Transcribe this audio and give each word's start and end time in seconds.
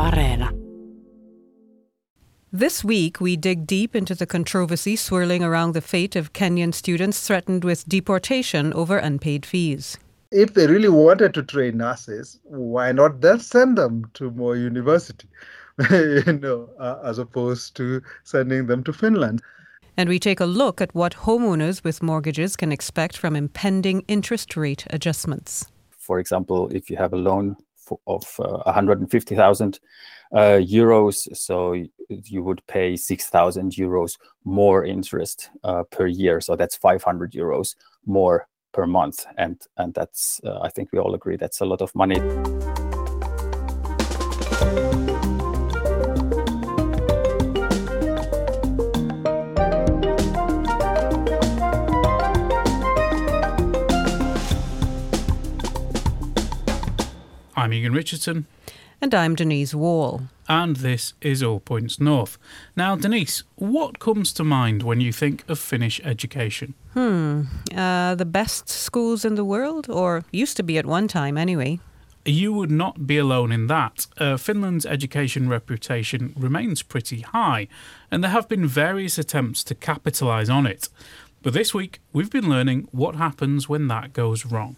Areena. 0.00 0.48
This 2.50 2.82
week, 2.82 3.20
we 3.20 3.36
dig 3.36 3.66
deep 3.66 3.94
into 3.94 4.14
the 4.14 4.26
controversy 4.26 4.96
swirling 4.96 5.44
around 5.44 5.72
the 5.72 5.82
fate 5.82 6.16
of 6.16 6.32
Kenyan 6.32 6.72
students 6.72 7.20
threatened 7.26 7.64
with 7.64 7.86
deportation 7.86 8.72
over 8.72 8.96
unpaid 8.96 9.44
fees. 9.44 9.98
If 10.32 10.54
they 10.54 10.66
really 10.66 10.88
wanted 10.88 11.34
to 11.34 11.42
train 11.42 11.76
nurses, 11.76 12.40
why 12.44 12.92
not 12.92 13.20
then 13.20 13.40
send 13.40 13.76
them 13.76 14.06
to 14.14 14.30
Moi 14.30 14.54
University, 14.54 15.28
you 15.90 16.38
know, 16.40 16.70
uh, 16.78 16.98
as 17.04 17.18
opposed 17.18 17.76
to 17.76 18.00
sending 18.24 18.68
them 18.68 18.82
to 18.84 18.94
Finland? 18.94 19.42
And 19.98 20.08
we 20.08 20.18
take 20.18 20.40
a 20.40 20.46
look 20.46 20.80
at 20.80 20.94
what 20.94 21.14
homeowners 21.14 21.84
with 21.84 22.02
mortgages 22.02 22.56
can 22.56 22.72
expect 22.72 23.18
from 23.18 23.36
impending 23.36 24.02
interest 24.08 24.56
rate 24.56 24.86
adjustments. 24.88 25.66
For 25.98 26.18
example, 26.18 26.70
if 26.72 26.88
you 26.88 26.96
have 26.96 27.12
a 27.12 27.18
loan 27.18 27.56
of 28.06 28.24
uh, 28.38 28.62
150,000 28.64 29.80
uh, 30.32 30.38
euros. 30.38 31.28
So 31.36 31.74
you 32.08 32.42
would 32.42 32.66
pay 32.66 32.96
6,000 32.96 33.72
euros 33.72 34.18
more 34.44 34.84
interest 34.84 35.50
uh, 35.64 35.84
per 35.90 36.06
year. 36.06 36.40
So 36.40 36.56
that's 36.56 36.76
500 36.76 37.32
euros 37.32 37.74
more 38.06 38.46
per 38.72 38.86
month. 38.86 39.26
And, 39.36 39.60
and 39.76 39.94
that's, 39.94 40.40
uh, 40.44 40.60
I 40.60 40.68
think 40.68 40.90
we 40.92 40.98
all 40.98 41.14
agree, 41.14 41.36
that's 41.36 41.60
a 41.60 41.66
lot 41.66 41.82
of 41.82 41.94
money. 41.94 42.20
I'm 57.60 57.74
Egan 57.74 57.92
Richardson. 57.92 58.46
And 59.02 59.14
I'm 59.14 59.34
Denise 59.34 59.74
Wall. 59.74 60.22
And 60.48 60.76
this 60.76 61.12
is 61.20 61.42
All 61.42 61.60
Points 61.60 62.00
North. 62.00 62.38
Now, 62.74 62.96
Denise, 62.96 63.44
what 63.56 63.98
comes 63.98 64.32
to 64.32 64.44
mind 64.44 64.82
when 64.82 65.02
you 65.02 65.12
think 65.12 65.44
of 65.46 65.58
Finnish 65.58 66.00
education? 66.02 66.72
Hmm. 66.94 67.42
Uh, 67.76 68.14
the 68.14 68.24
best 68.24 68.70
schools 68.70 69.26
in 69.26 69.34
the 69.34 69.44
world, 69.44 69.90
or 69.90 70.24
used 70.32 70.56
to 70.56 70.62
be 70.62 70.78
at 70.78 70.86
one 70.86 71.06
time 71.06 71.36
anyway. 71.36 71.80
You 72.24 72.54
would 72.54 72.70
not 72.70 73.06
be 73.06 73.18
alone 73.18 73.52
in 73.52 73.66
that. 73.66 74.06
Uh, 74.16 74.38
Finland's 74.38 74.86
education 74.86 75.46
reputation 75.46 76.32
remains 76.38 76.82
pretty 76.82 77.20
high, 77.20 77.68
and 78.10 78.24
there 78.24 78.30
have 78.30 78.48
been 78.48 78.66
various 78.66 79.18
attempts 79.18 79.62
to 79.64 79.74
capitalise 79.74 80.48
on 80.48 80.66
it. 80.66 80.88
But 81.42 81.52
this 81.52 81.74
week, 81.74 82.00
we've 82.14 82.30
been 82.30 82.48
learning 82.48 82.88
what 82.90 83.16
happens 83.16 83.68
when 83.68 83.88
that 83.88 84.14
goes 84.14 84.46
wrong. 84.46 84.76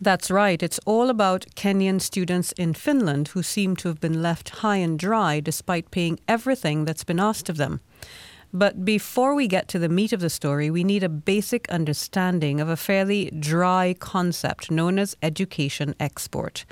That's 0.00 0.30
right. 0.30 0.62
It's 0.62 0.78
all 0.86 1.10
about 1.10 1.46
Kenyan 1.56 2.00
students 2.00 2.52
in 2.52 2.72
Finland 2.74 3.28
who 3.28 3.42
seem 3.42 3.74
to 3.76 3.88
have 3.88 4.00
been 4.00 4.22
left 4.22 4.50
high 4.60 4.76
and 4.76 4.96
dry 4.96 5.40
despite 5.40 5.90
paying 5.90 6.20
everything 6.28 6.84
that's 6.84 7.02
been 7.02 7.18
asked 7.18 7.48
of 7.48 7.56
them. 7.56 7.80
But 8.52 8.84
before 8.84 9.34
we 9.34 9.46
get 9.46 9.68
to 9.68 9.78
the 9.78 9.90
meat 9.90 10.12
of 10.12 10.20
the 10.20 10.30
story, 10.30 10.70
we 10.70 10.82
need 10.82 11.02
a 11.02 11.08
basic 11.08 11.68
understanding 11.68 12.60
of 12.60 12.68
a 12.68 12.76
fairly 12.76 13.30
dry 13.30 13.94
concept 13.98 14.70
known 14.70 14.98
as 14.98 15.16
education 15.20 15.94
export. 16.00 16.64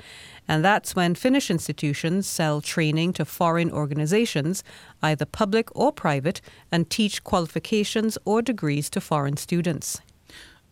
And 0.47 0.65
that's 0.65 0.95
when 0.95 1.13
Finnish 1.13 1.51
institutions 1.51 2.25
sell 2.25 2.61
training 2.61 3.13
to 3.13 3.25
foreign 3.25 3.69
organizations, 3.69 4.63
either 5.03 5.25
public 5.25 5.67
or 5.75 5.91
private, 5.91 6.41
and 6.71 6.89
teach 6.89 7.23
qualifications 7.23 8.17
or 8.25 8.41
degrees 8.41 8.89
to 8.91 9.01
foreign 9.01 9.37
students. 9.37 9.99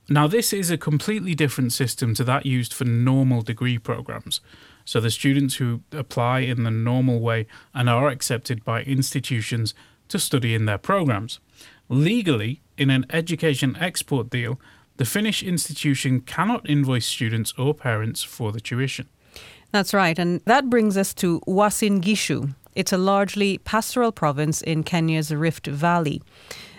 Now, 0.08 0.28
this 0.28 0.54
is 0.54 0.70
a 0.70 0.78
completely 0.78 1.34
different 1.34 1.74
system 1.74 2.14
to 2.16 2.24
that 2.26 2.46
used 2.46 2.74
for 2.74 2.86
normal 2.86 3.42
degree 3.42 3.80
programs. 3.80 4.40
So, 4.86 5.00
the 5.00 5.10
students 5.10 5.56
who 5.56 5.82
apply 5.92 6.42
in 6.42 6.64
the 6.64 6.72
normal 6.72 7.20
way 7.20 7.48
and 7.74 7.90
are 7.90 8.10
accepted 8.10 8.64
by 8.64 8.84
institutions 8.84 9.74
to 10.10 10.20
study 10.20 10.54
in 10.54 10.66
their 10.66 10.78
programs. 10.78 11.40
Legally, 11.90 12.62
in 12.78 12.92
an 12.92 13.06
education 13.10 13.76
export 13.80 14.30
deal, 14.30 14.60
the 14.98 15.06
Finnish 15.06 15.44
institution 15.44 16.22
cannot 16.22 16.70
invoice 16.70 17.06
students 17.06 17.54
or 17.58 17.74
parents 17.74 18.24
for 18.24 18.52
the 18.52 18.62
tuition. 18.62 19.10
That's 19.72 19.94
right, 19.94 20.18
and 20.18 20.42
that 20.46 20.70
brings 20.70 20.98
us 20.98 21.14
to 21.16 21.42
Uasin 21.48 22.02
Gishu. 22.02 22.54
It's 22.76 22.94
a 22.94 22.98
largely 22.98 23.58
pastoral 23.60 24.12
province 24.12 24.62
in 24.62 24.84
Kenya's 24.84 25.34
Rift 25.34 25.68
Valley. 25.68 26.22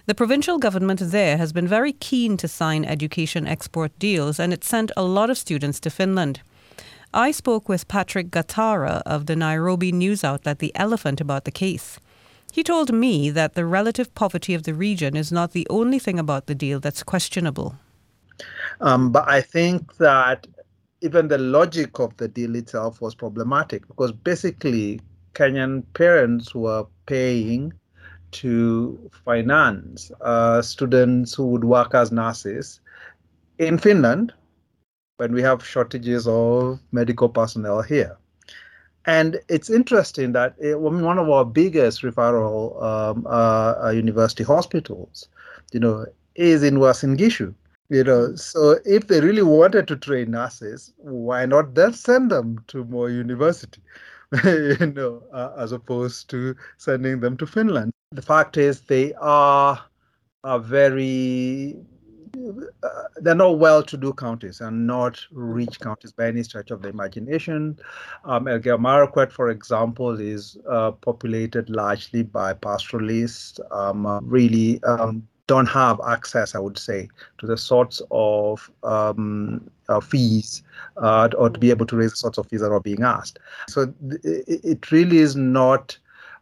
The 0.06 0.14
provincial 0.14 0.58
government 0.58 1.00
there 1.00 1.36
has 1.36 1.52
been 1.52 1.66
very 1.66 1.92
keen 1.92 2.36
to 2.36 2.46
sign 2.46 2.84
education 2.84 3.48
export 3.48 3.98
deals, 3.98 4.38
and 4.38 4.52
it 4.52 4.62
sent 4.62 4.92
a 4.96 5.02
lot 5.02 5.30
of 5.30 5.38
students 5.38 5.80
to 5.80 5.90
Finland. 5.90 6.42
I 7.12 7.32
spoke 7.32 7.68
with 7.68 7.88
Patrick 7.88 8.30
Gathara 8.30 9.02
of 9.04 9.26
the 9.26 9.34
Nairobi 9.34 9.90
news 9.90 10.22
outlet 10.22 10.60
The 10.60 10.70
Elephant 10.76 11.20
about 11.20 11.44
the 11.44 11.50
case. 11.50 11.98
He 12.52 12.62
told 12.62 12.92
me 12.92 13.30
that 13.30 13.54
the 13.54 13.66
relative 13.66 14.14
poverty 14.14 14.54
of 14.54 14.62
the 14.62 14.74
region 14.74 15.16
is 15.16 15.32
not 15.32 15.50
the 15.50 15.66
only 15.70 15.98
thing 15.98 16.20
about 16.20 16.46
the 16.46 16.54
deal 16.54 16.78
that's 16.78 17.02
questionable. 17.02 17.74
Um, 18.80 19.10
but 19.10 19.28
I 19.28 19.40
think 19.40 19.96
that 19.96 20.46
even 21.00 21.26
the 21.26 21.38
logic 21.38 21.98
of 21.98 22.16
the 22.18 22.28
deal 22.28 22.54
itself 22.54 23.00
was 23.00 23.16
problematic 23.16 23.84
because 23.88 24.12
basically 24.12 25.00
Kenyan 25.34 25.82
parents 25.94 26.54
were 26.54 26.86
paying 27.06 27.72
to 28.32 29.10
finance 29.24 30.10
uh, 30.20 30.62
students 30.62 31.34
who 31.34 31.46
would 31.46 31.64
work 31.64 31.94
as 31.94 32.12
nurses 32.12 32.80
in 33.58 33.78
Finland 33.78 34.32
when 35.16 35.32
we 35.32 35.42
have 35.42 35.64
shortages 35.64 36.26
of 36.26 36.78
medical 36.92 37.28
personnel 37.28 37.82
here. 37.82 38.16
And 39.06 39.38
it's 39.48 39.70
interesting 39.70 40.32
that 40.32 40.56
it, 40.58 40.80
one 40.80 41.18
of 41.18 41.30
our 41.30 41.44
biggest 41.44 42.02
referral 42.02 42.82
um, 42.82 43.24
uh, 43.26 43.74
uh, 43.84 43.90
university 43.90 44.42
hospitals, 44.42 45.28
you 45.72 45.80
know, 45.80 46.06
is 46.34 46.62
in 46.62 46.76
Uasin 46.76 47.16
Gishu. 47.16 47.54
You 47.88 48.02
know, 48.02 48.34
so 48.34 48.80
if 48.84 49.06
they 49.06 49.20
really 49.20 49.42
wanted 49.42 49.86
to 49.86 49.96
train 49.96 50.32
nurses, 50.32 50.92
why 50.96 51.46
not 51.46 51.76
then 51.76 51.92
send 51.92 52.32
them 52.32 52.58
to 52.66 52.84
Moi 52.84 53.06
University? 53.06 53.80
you 54.44 54.92
know, 54.94 55.22
uh, 55.32 55.52
as 55.56 55.72
opposed 55.72 56.28
to 56.30 56.54
sending 56.76 57.20
them 57.20 57.36
to 57.36 57.46
Finland. 57.46 57.92
The 58.12 58.22
fact 58.22 58.56
is, 58.56 58.82
they 58.82 59.12
are, 59.14 59.84
are 60.44 60.58
very 60.58 61.76
uh, 62.82 62.88
they're 63.16 63.34
not 63.34 63.58
well-to-do 63.58 64.12
counties 64.12 64.60
and 64.60 64.86
not 64.86 65.24
rich 65.32 65.80
counties 65.80 66.12
by 66.12 66.26
any 66.26 66.42
stretch 66.42 66.70
of 66.70 66.82
the 66.82 66.88
imagination. 66.88 67.78
Um, 68.24 68.44
Elgeyo 68.44 68.78
Marakwet, 68.78 69.32
for 69.32 69.50
example, 69.50 70.20
is 70.20 70.58
uh, 70.68 70.92
populated 70.92 71.70
largely 71.70 72.22
by 72.22 72.52
pastoralists, 72.52 73.60
um, 73.70 74.06
uh, 74.06 74.20
really 74.20 74.82
um, 74.84 75.26
don't 75.46 75.66
have 75.66 76.00
access, 76.06 76.54
I 76.54 76.58
would 76.58 76.78
say, 76.78 77.08
to 77.38 77.46
the 77.46 77.56
sorts 77.56 78.02
of 78.10 78.70
um, 78.82 79.70
uh, 79.88 80.00
fees 80.00 80.62
uh, 80.96 81.28
or 81.38 81.50
to 81.50 81.58
be 81.58 81.70
able 81.70 81.86
to 81.86 81.96
raise 81.96 82.10
the 82.10 82.16
sorts 82.16 82.38
of 82.38 82.48
fees 82.48 82.60
that 82.60 82.72
are 82.72 82.80
being 82.80 83.02
asked. 83.02 83.38
So 83.68 83.86
th- 84.10 84.44
it 84.46 84.90
really 84.90 85.18
is 85.18 85.36
not 85.36 85.96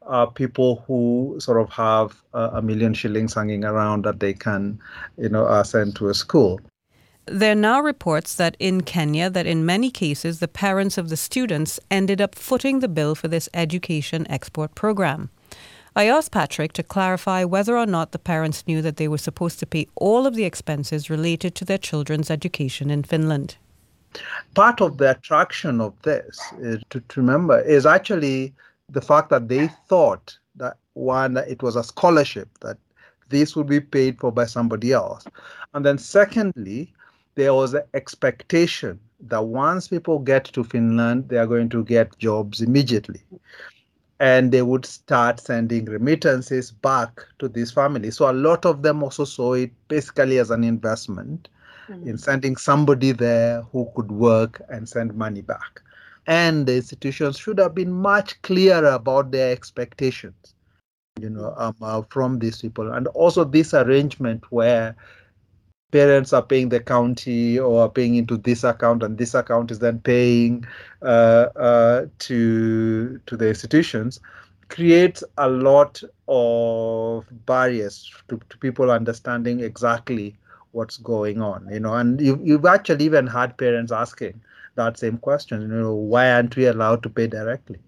uh, 0.07 0.27
people 0.27 0.85
who 0.87 1.37
sort 1.39 1.61
of 1.61 1.71
have 1.71 2.23
a 2.35 2.61
million 2.61 2.93
shillings 2.93 3.35
hanging 3.35 3.65
around 3.65 4.05
that 4.05 4.21
they 4.21 4.35
can, 4.35 4.79
you 5.17 5.29
know, 5.29 5.47
uh, 5.47 5.63
send 5.63 5.97
to 5.97 6.09
a 6.09 6.15
school. 6.15 6.61
There 7.27 7.53
are 7.53 7.55
now 7.55 7.81
reports 7.81 8.35
that 8.35 8.55
in 8.59 8.83
Kenya, 8.83 9.31
that 9.31 9.47
in 9.47 9.65
many 9.65 9.91
cases, 9.91 10.41
the 10.41 10.49
parents 10.49 10.99
of 10.99 11.09
the 11.09 11.17
students 11.17 11.81
ended 11.91 12.21
up 12.21 12.35
footing 12.35 12.81
the 12.81 12.89
bill 12.89 13.15
for 13.15 13.29
this 13.29 13.49
education 13.55 14.27
export 14.31 14.75
program. 14.75 15.31
I 15.97 16.07
asked 16.07 16.33
Patrick 16.33 16.73
to 16.73 16.83
clarify 16.83 17.45
whether 17.45 17.79
or 17.79 17.87
not 17.87 18.11
the 18.11 18.19
parents 18.19 18.67
knew 18.67 18.83
that 18.83 18.97
they 18.97 19.07
were 19.07 19.19
supposed 19.19 19.61
to 19.61 19.67
pay 19.67 19.87
all 19.95 20.27
of 20.27 20.35
the 20.35 20.45
expenses 20.45 21.09
related 21.09 21.55
to 21.55 21.65
their 21.65 21.79
children's 21.79 22.33
education 22.33 22.91
in 22.91 23.05
Finland. 23.05 23.57
Part 24.55 24.81
of 24.81 24.99
the 24.99 25.13
attraction 25.13 25.81
of 25.81 25.93
this, 26.03 26.41
is 26.59 26.83
to, 26.91 26.99
to 27.01 27.21
remember, 27.21 27.61
is 27.61 27.87
actually 27.87 28.53
the 28.89 29.01
fact 29.01 29.31
that 29.31 29.49
they 29.49 29.69
thought 29.89 30.37
that 30.57 30.77
one, 30.95 31.35
that 31.35 31.49
it 31.49 31.63
was 31.63 31.77
a 31.77 31.85
scholarship, 31.85 32.49
that 32.61 32.77
this 33.29 33.55
would 33.55 33.69
be 33.69 33.81
paid 33.81 34.19
for 34.19 34.33
by 34.33 34.47
somebody 34.47 34.93
else. 34.93 35.25
And 35.75 35.87
then 35.87 35.99
secondly, 35.99 36.93
there 37.37 37.55
was 37.55 37.73
an 37.73 37.83
expectation 37.95 38.99
that 39.21 39.45
once 39.45 39.89
people 39.89 40.19
get 40.19 40.45
to 40.47 40.65
Finland, 40.65 41.29
they 41.29 41.39
are 41.39 41.47
going 41.47 41.69
to 41.69 41.85
get 41.85 42.19
jobs 42.19 42.61
immediately 42.61 43.23
and 44.21 44.53
they 44.53 44.63
would 44.63 44.87
start 44.87 45.41
sending 45.41 45.87
remittances 45.87 46.71
back 46.71 47.27
to 47.39 47.49
these 47.49 47.71
families. 47.71 48.17
So 48.17 48.31
a 48.31 48.33
lot 48.33 48.65
of 48.65 48.83
them 48.83 49.03
also 49.03 49.25
saw 49.25 49.55
it 49.55 49.73
basically 49.89 50.39
as 50.39 50.51
an 50.51 50.63
investment 50.63 51.49
mm-hmm. 51.89 52.09
in 52.09 52.19
sending 52.19 52.57
somebody 52.57 53.13
there 53.13 53.63
who 53.73 53.91
could 53.97 54.13
work 54.13 54.63
and 54.69 54.89
send 54.89 55.15
money 55.15 55.43
back. 55.43 55.83
And 56.27 56.67
the 56.67 56.77
institutions 56.77 57.39
should 57.39 57.59
have 57.59 57.75
been 57.75 57.93
much 57.93 58.41
clearer 58.43 58.89
about 58.89 59.31
their 59.31 59.53
parents 65.95 66.33
are 66.33 66.43
paying 66.43 66.71
the 66.71 66.81
county 66.81 67.57
or 67.57 67.89
paying 67.89 68.17
into 68.17 68.37
this 68.37 68.65
account 68.65 69.01
and 69.05 69.17
this 69.17 69.33
account 69.33 69.71
is 69.71 69.79
then 69.79 70.01
paying 70.01 70.67
uh, 71.03 71.47
uh, 71.55 72.07
to 72.19 73.21
to 73.27 73.37
the 73.37 73.49
institutions 73.49 74.19
creates 74.69 75.23
a 75.39 75.49
lot 75.49 76.03
of 76.27 77.25
barriers 77.47 78.11
to, 78.27 78.41
to 78.51 78.59
people 78.59 78.91
understanding 78.91 79.61
exactly 79.61 80.37
what's 80.73 80.97
going 80.97 81.41
on 81.41 81.65
you 81.71 81.79
know 81.79 81.95
and 81.95 82.21
you, 82.21 82.41
you've 82.43 82.67
actually 82.67 83.05
even 83.05 83.29
had 83.29 83.57
parents 83.57 83.93
asking 83.93 84.35
that 84.75 84.99
same 84.99 85.17
question 85.19 85.61
you 85.61 85.69
know 85.69 85.95
why 85.95 86.29
aren't 86.33 86.57
we 86.57 86.67
allowed 86.67 87.05
to 87.05 87.09
pay 87.09 87.29
directly? 87.29 87.79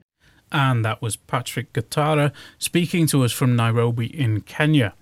And 0.52 0.84
that 0.84 1.02
was 1.02 1.16
patrick 1.16 1.72
gathara 1.72 2.30
speaking 2.58 3.08
to 3.08 3.24
us 3.24 3.32
from 3.32 3.56
nairobi 3.56 4.06
in 4.06 4.42
kenya 4.42 4.94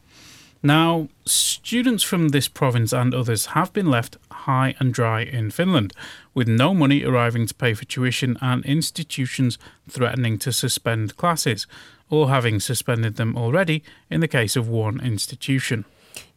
now, 0.65 1.09
students 1.27 2.03
from 2.03 2.31
this 2.31 2.49
province 2.49 2.95
and 2.95 3.15
others 3.15 3.47
have 3.47 3.71
been 3.75 3.91
left 3.91 4.17
high 4.33 4.75
and 4.81 4.95
dry 4.95 5.21
in 5.21 5.51
Finland, 5.51 5.93
with 6.33 6.49
no 6.49 6.73
money 6.73 7.05
arriving 7.05 7.47
to 7.47 7.55
pay 7.55 7.75
for 7.75 7.85
tuition 7.85 8.39
and 8.41 8.65
institutions 8.65 9.59
threatening 9.87 10.39
to 10.39 10.55
suspend 10.55 11.19
classes, 11.19 11.67
or 12.09 12.31
having 12.31 12.61
suspended 12.61 13.17
them 13.17 13.37
already 13.37 13.85
in 14.09 14.21
the 14.21 14.29
case 14.29 14.57
of 14.57 14.67
one 14.67 15.01
institution. 15.01 15.85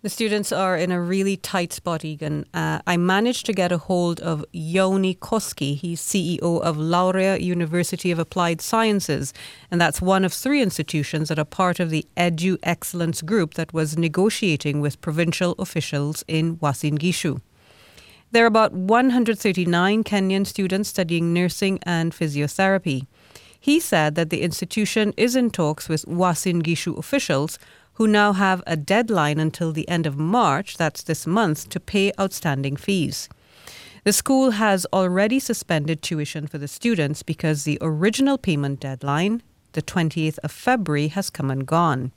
The 0.04 0.10
students 0.10 0.52
are 0.52 0.78
in 0.78 0.92
a 0.92 1.02
really 1.02 1.38
tight 1.38 1.74
spot, 1.74 2.06
Egan. 2.06 2.46
Uh, 2.54 2.80
I 2.86 2.98
managed 2.98 3.46
to 3.48 3.54
get 3.54 3.72
a 3.72 3.78
hold 3.78 4.20
of 4.22 4.46
Jouni 4.54 5.18
Koski. 5.18 5.76
He's 5.76 6.02
CEO 6.02 6.62
of 6.62 6.78
Laurea 6.78 7.38
University 7.38 8.12
of 8.12 8.20
Applied 8.20 8.62
Sciences, 8.62 9.34
and 9.72 9.82
that's 9.82 10.02
one 10.02 10.24
of 10.24 10.32
three 10.32 10.62
institutions 10.62 11.30
that 11.30 11.40
are 11.40 11.46
part 11.46 11.80
of 11.80 11.90
the 11.90 12.06
Edu 12.16 12.58
Excellence 12.64 13.22
Group 13.22 13.56
that 13.56 13.74
was 13.74 13.98
negotiating 13.98 14.82
with 14.82 15.02
provincial 15.02 15.56
officials 15.58 16.24
in 16.28 16.58
Uasin 16.58 17.00
Gishu. 17.00 17.42
There 18.32 18.44
are 18.44 18.48
about 18.48 18.74
139 18.74 20.04
Kenyan 20.04 20.46
students 20.46 20.90
studying 20.90 21.34
nursing 21.34 21.80
and 21.84 22.12
physiotherapy. 22.12 23.08
He 23.60 23.80
said 23.80 24.16
that 24.16 24.30
the 24.30 24.42
institution 24.42 25.14
is 25.18 25.36
in 25.36 25.50
talks 25.50 25.90
with 25.90 26.06
Uasin 26.06 26.62
Gishu 26.62 26.98
officials 26.98 27.58
who 27.98 28.08
now 28.08 28.32
have 28.32 28.62
a 28.68 28.78
deadline 28.78 29.40
until 29.40 29.72
the 29.72 29.90
end 29.90 30.06
of 30.06 30.20
March, 30.20 30.78
that's 30.78 31.02
this 31.02 31.26
month, 31.26 31.68
to 31.68 31.80
pay 31.80 32.12
outstanding 32.20 32.76
fees. 32.76 33.28
The 34.04 34.14
school 34.14 34.52
has 34.52 34.86
already 34.94 35.40
suspended 35.40 36.04
tuition 36.04 36.46
for 36.46 36.60
the 36.60 36.68
students 36.68 37.24
because 37.24 37.64
the 37.64 37.80
original 37.82 38.38
payment 38.38 38.80
deadline, 38.80 39.42
the 39.72 39.82
20th 39.82 40.38
of 40.44 40.52
February, 40.52 41.08
has 41.08 41.32
come 41.32 41.50
and 41.50 41.66
gone. 41.66 42.12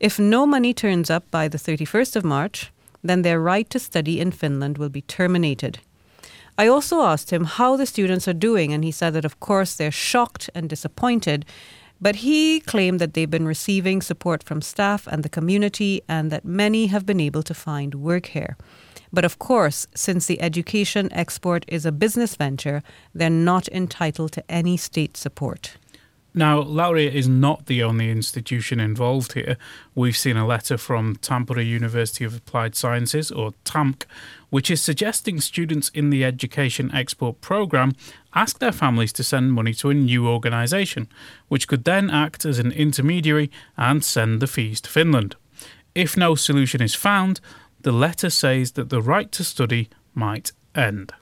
If 0.00 0.18
no 0.18 0.46
money 0.46 0.72
turns 0.72 1.10
up 1.10 1.30
by 1.30 1.48
the 1.48 1.58
31st 1.58 2.16
of 2.16 2.24
March, 2.24 2.72
then 3.04 3.20
their 3.20 3.40
right 3.40 3.68
to 3.68 3.78
study 3.78 4.20
in 4.20 4.30
Finland 4.30 4.78
will 4.78 4.88
be 4.88 5.02
terminated. 5.02 5.80
I 6.56 6.66
also 6.66 7.02
asked 7.02 7.30
him 7.30 7.44
how 7.44 7.76
the 7.76 7.84
students 7.84 8.26
are 8.26 8.32
doing, 8.32 8.72
and 8.72 8.82
he 8.84 8.90
said 8.90 9.12
that, 9.12 9.26
of 9.26 9.38
course, 9.38 9.74
they're 9.74 9.90
shocked 9.90 10.48
and 10.54 10.66
disappointed 10.66 11.44
but 12.00 12.16
he 12.16 12.60
claimed 12.60 13.00
that 13.00 13.14
they've 13.14 13.30
been 13.30 13.46
receiving 13.46 14.02
support 14.02 14.42
from 14.42 14.62
staff 14.62 15.06
and 15.06 15.22
the 15.22 15.28
community 15.28 16.02
and 16.08 16.30
that 16.30 16.44
many 16.44 16.86
have 16.86 17.04
been 17.04 17.20
able 17.20 17.42
to 17.42 17.54
find 17.54 17.94
work 17.94 18.26
here. 18.26 18.56
But 19.12 19.24
of 19.24 19.38
course, 19.38 19.86
since 19.94 20.26
the 20.26 20.40
education 20.40 21.12
export 21.12 21.64
is 21.68 21.84
a 21.84 21.92
business 21.92 22.36
venture, 22.36 22.82
they're 23.14 23.30
not 23.30 23.68
entitled 23.68 24.32
to 24.32 24.50
any 24.50 24.76
state 24.76 25.16
support. 25.16 25.76
Now, 26.32 26.60
Laurea 26.60 27.10
is 27.10 27.28
not 27.28 27.66
the 27.66 27.82
only 27.82 28.08
institution 28.08 28.78
involved 28.78 29.32
here. 29.32 29.56
We've 29.96 30.16
seen 30.16 30.36
a 30.36 30.46
letter 30.46 30.78
from 30.78 31.16
Tampere 31.16 31.66
University 31.66 32.24
of 32.24 32.36
Applied 32.36 32.76
Sciences, 32.76 33.32
or 33.32 33.52
TAMK, 33.64 34.06
which 34.50 34.70
is 34.70 34.82
suggesting 34.82 35.40
students 35.40 35.88
in 35.90 36.10
the 36.10 36.24
Education 36.24 36.92
Export 36.94 37.40
Programme 37.40 37.92
ask 38.34 38.58
their 38.58 38.72
families 38.72 39.12
to 39.14 39.24
send 39.24 39.52
money 39.52 39.72
to 39.74 39.90
a 39.90 39.94
new 39.94 40.28
organisation, 40.28 41.08
which 41.48 41.66
could 41.66 41.84
then 41.84 42.10
act 42.10 42.44
as 42.44 42.58
an 42.58 42.72
intermediary 42.72 43.50
and 43.76 44.04
send 44.04 44.40
the 44.40 44.46
fees 44.46 44.80
to 44.82 44.90
Finland. 44.90 45.36
If 45.94 46.16
no 46.16 46.34
solution 46.34 46.82
is 46.82 46.94
found, 46.94 47.40
the 47.80 47.92
letter 47.92 48.30
says 48.30 48.72
that 48.72 48.90
the 48.90 49.00
right 49.00 49.32
to 49.32 49.42
study 49.42 49.88
might 50.14 50.52
end. 50.74 51.12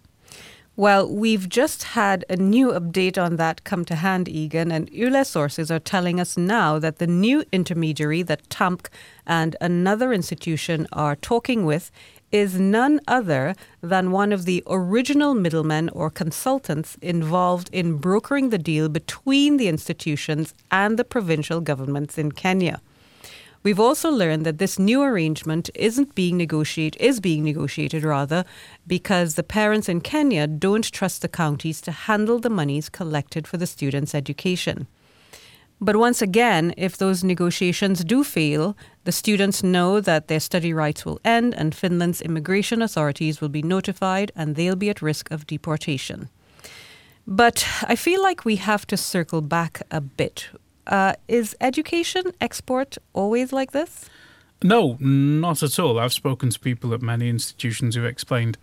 Well, 0.78 1.12
we've 1.12 1.48
just 1.48 1.82
had 1.82 2.24
a 2.30 2.36
new 2.36 2.68
update 2.68 3.20
on 3.20 3.34
that 3.34 3.64
come 3.64 3.84
to 3.86 3.96
hand, 3.96 4.28
Egan, 4.28 4.70
and 4.70 4.88
Yle 4.90 5.24
sources 5.24 5.72
are 5.72 5.80
telling 5.80 6.20
us 6.20 6.36
now 6.36 6.78
that 6.78 6.98
the 6.98 7.06
new 7.08 7.42
intermediary 7.50 8.22
that 8.22 8.48
TAMK 8.48 8.88
and 9.26 9.56
another 9.60 10.12
institution 10.12 10.86
are 10.92 11.16
talking 11.16 11.64
with 11.64 11.90
is 12.30 12.60
none 12.60 13.00
other 13.08 13.54
than 13.80 14.10
one 14.10 14.32
of 14.32 14.44
the 14.44 14.62
original 14.66 15.34
middlemen 15.34 15.88
or 15.90 16.10
consultants 16.10 16.96
involved 17.00 17.70
in 17.72 17.96
brokering 17.96 18.50
the 18.50 18.58
deal 18.58 18.88
between 18.88 19.56
the 19.56 19.68
institutions 19.68 20.54
and 20.70 20.98
the 20.98 21.04
provincial 21.04 21.60
governments 21.60 22.18
in 22.18 22.32
Kenya. 22.32 22.80
We've 23.62 23.80
also 23.80 24.10
learned 24.10 24.46
that 24.46 24.58
this 24.58 24.78
new 24.78 25.02
arrangement 25.02 25.68
isn't 25.74 26.14
being 26.14 26.36
negotiated 26.36 27.00
is 27.02 27.18
being 27.18 27.42
negotiated 27.42 28.04
rather 28.04 28.44
because 28.86 29.34
the 29.34 29.42
parents 29.42 29.88
in 29.88 30.00
Kenya 30.00 30.46
don't 30.46 30.92
trust 30.92 31.22
the 31.22 31.28
counties 31.28 31.80
to 31.82 31.90
handle 31.90 32.38
the 32.38 32.50
monies 32.50 32.88
collected 32.88 33.48
for 33.48 33.56
the 33.56 33.66
students' 33.66 34.14
education. 34.14 34.86
But 35.80 35.96
once 35.96 36.20
again, 36.20 36.74
if 36.76 36.96
those 36.96 37.22
negotiations 37.22 38.04
do 38.04 38.24
fail, 38.24 38.76
the 39.04 39.12
students 39.12 39.62
know 39.62 40.00
that 40.00 40.26
their 40.26 40.40
study 40.40 40.72
rights 40.72 41.04
will 41.04 41.20
end 41.24 41.54
and 41.54 41.74
Finland's 41.74 42.20
immigration 42.20 42.82
authorities 42.82 43.40
will 43.40 43.48
be 43.48 43.62
notified 43.62 44.32
and 44.34 44.56
they'll 44.56 44.76
be 44.76 44.90
at 44.90 45.02
risk 45.02 45.30
of 45.30 45.46
deportation. 45.46 46.28
But 47.26 47.66
I 47.82 47.94
feel 47.94 48.22
like 48.22 48.44
we 48.44 48.56
have 48.56 48.86
to 48.86 48.96
circle 48.96 49.40
back 49.40 49.82
a 49.90 50.00
bit 50.00 50.48
uh, 50.88 51.12
is 51.28 51.54
education 51.60 52.32
export 52.40 52.98
always 53.12 53.52
like 53.52 53.72
this? 53.72 54.06
No, 54.62 54.96
not 55.00 55.62
at 55.62 55.78
all. 55.78 55.98
I've 55.98 56.12
spoken 56.12 56.50
to 56.50 56.58
people 56.58 56.92
at 56.94 57.02
many 57.02 57.28
institutions 57.28 57.94
who've 57.94 58.04
explained 58.04 58.58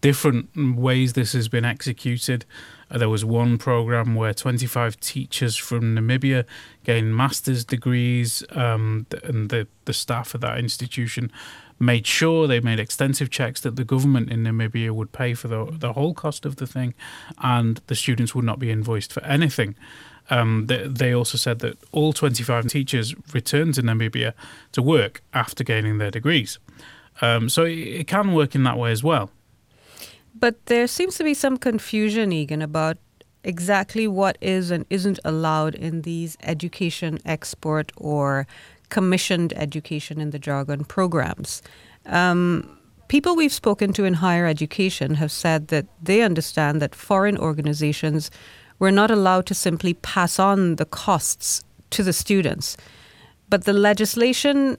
different 0.00 0.76
ways 0.76 1.14
this 1.14 1.32
has 1.32 1.48
been 1.48 1.64
executed. 1.64 2.44
There 2.90 3.08
was 3.08 3.24
one 3.24 3.58
program 3.58 4.14
where 4.14 4.32
25 4.32 4.98
teachers 5.00 5.56
from 5.56 5.94
Namibia 5.94 6.44
gained 6.84 7.16
master's 7.16 7.64
degrees, 7.64 8.42
um, 8.52 9.06
and 9.24 9.50
the, 9.50 9.66
the 9.84 9.92
staff 9.92 10.34
of 10.34 10.40
that 10.40 10.58
institution 10.58 11.30
made 11.78 12.06
sure 12.06 12.46
they 12.46 12.60
made 12.60 12.80
extensive 12.80 13.30
checks 13.30 13.60
that 13.60 13.76
the 13.76 13.84
government 13.84 14.30
in 14.30 14.42
Namibia 14.42 14.90
would 14.90 15.12
pay 15.12 15.34
for 15.34 15.48
the, 15.48 15.66
the 15.70 15.92
whole 15.92 16.14
cost 16.14 16.44
of 16.44 16.56
the 16.56 16.66
thing, 16.66 16.94
and 17.42 17.80
the 17.86 17.94
students 17.94 18.34
would 18.34 18.44
not 18.44 18.58
be 18.58 18.70
invoiced 18.70 19.12
for 19.12 19.22
anything. 19.24 19.76
Um, 20.30 20.66
they, 20.66 20.86
they, 20.86 21.14
also 21.14 21.38
said 21.38 21.60
that 21.60 21.78
all 21.90 22.12
25 22.12 22.66
teachers 22.66 23.14
returned 23.32 23.74
to 23.74 23.82
Namibia 23.82 24.34
to 24.72 24.82
work 24.82 25.22
after 25.32 25.64
gaining 25.64 25.98
their 25.98 26.10
degrees. 26.10 26.58
Um, 27.22 27.48
so 27.48 27.64
it, 27.64 27.78
it, 27.78 28.06
can 28.08 28.34
work 28.34 28.54
in 28.54 28.62
that 28.64 28.76
way 28.76 28.90
as 28.90 29.02
well. 29.02 29.30
But 30.38 30.66
there 30.66 30.86
seems 30.86 31.16
to 31.16 31.24
be 31.24 31.34
some 31.34 31.56
confusion, 31.56 32.32
Egan, 32.32 32.62
about 32.62 32.98
exactly 33.42 34.06
what 34.06 34.36
is 34.40 34.70
and 34.70 34.84
isn't 34.90 35.18
allowed 35.24 35.74
in 35.74 36.02
these 36.02 36.36
education 36.42 37.18
export 37.24 37.92
or 37.96 38.46
commissioned 38.88 39.52
education 39.54 40.20
in 40.20 40.30
the 40.30 40.38
jargon 40.38 40.84
programs. 40.84 41.62
Um, 42.06 42.78
people 43.08 43.36
we've 43.36 43.52
spoken 43.52 43.92
to 43.94 44.04
in 44.04 44.14
higher 44.14 44.46
education 44.46 45.14
have 45.14 45.32
said 45.32 45.68
that 45.68 45.86
they 46.02 46.22
understand 46.22 46.80
that 46.82 46.94
foreign 46.94 47.38
organizations 47.38 48.30
we're 48.78 48.90
not 48.92 49.10
allowed 49.10 49.46
to 49.46 49.54
simply 49.54 49.94
pass 49.94 50.38
on 50.38 50.76
the 50.76 50.84
costs 50.84 51.62
to 51.90 52.02
the 52.04 52.12
students. 52.12 52.76
But 53.48 53.64
the 53.64 53.72
legislation 53.72 54.76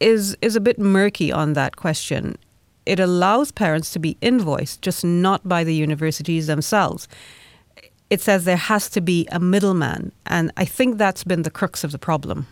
is 0.00 0.36
is 0.42 0.56
a 0.56 0.60
bit 0.60 0.78
murky 0.78 1.32
on 1.32 1.52
that 1.52 1.76
question. 1.76 2.36
It 2.86 3.00
allows 3.00 3.50
parents 3.50 3.92
to 3.92 3.98
be 3.98 4.16
invoiced, 4.20 4.80
just 4.80 5.04
not 5.04 5.46
by 5.46 5.64
the 5.64 5.74
universities 5.74 6.46
themselves. 6.46 7.08
It 8.08 8.20
says 8.20 8.44
there 8.44 8.56
has 8.56 8.88
to 8.90 9.00
be 9.00 9.26
a 9.32 9.40
middleman, 9.40 10.12
and 10.26 10.52
I 10.56 10.64
think 10.64 10.96
that's 10.96 11.24
been 11.24 11.42
the 11.42 11.50
crux 11.50 11.82
of 11.82 11.90
the 11.90 11.98
problem. 11.98 12.46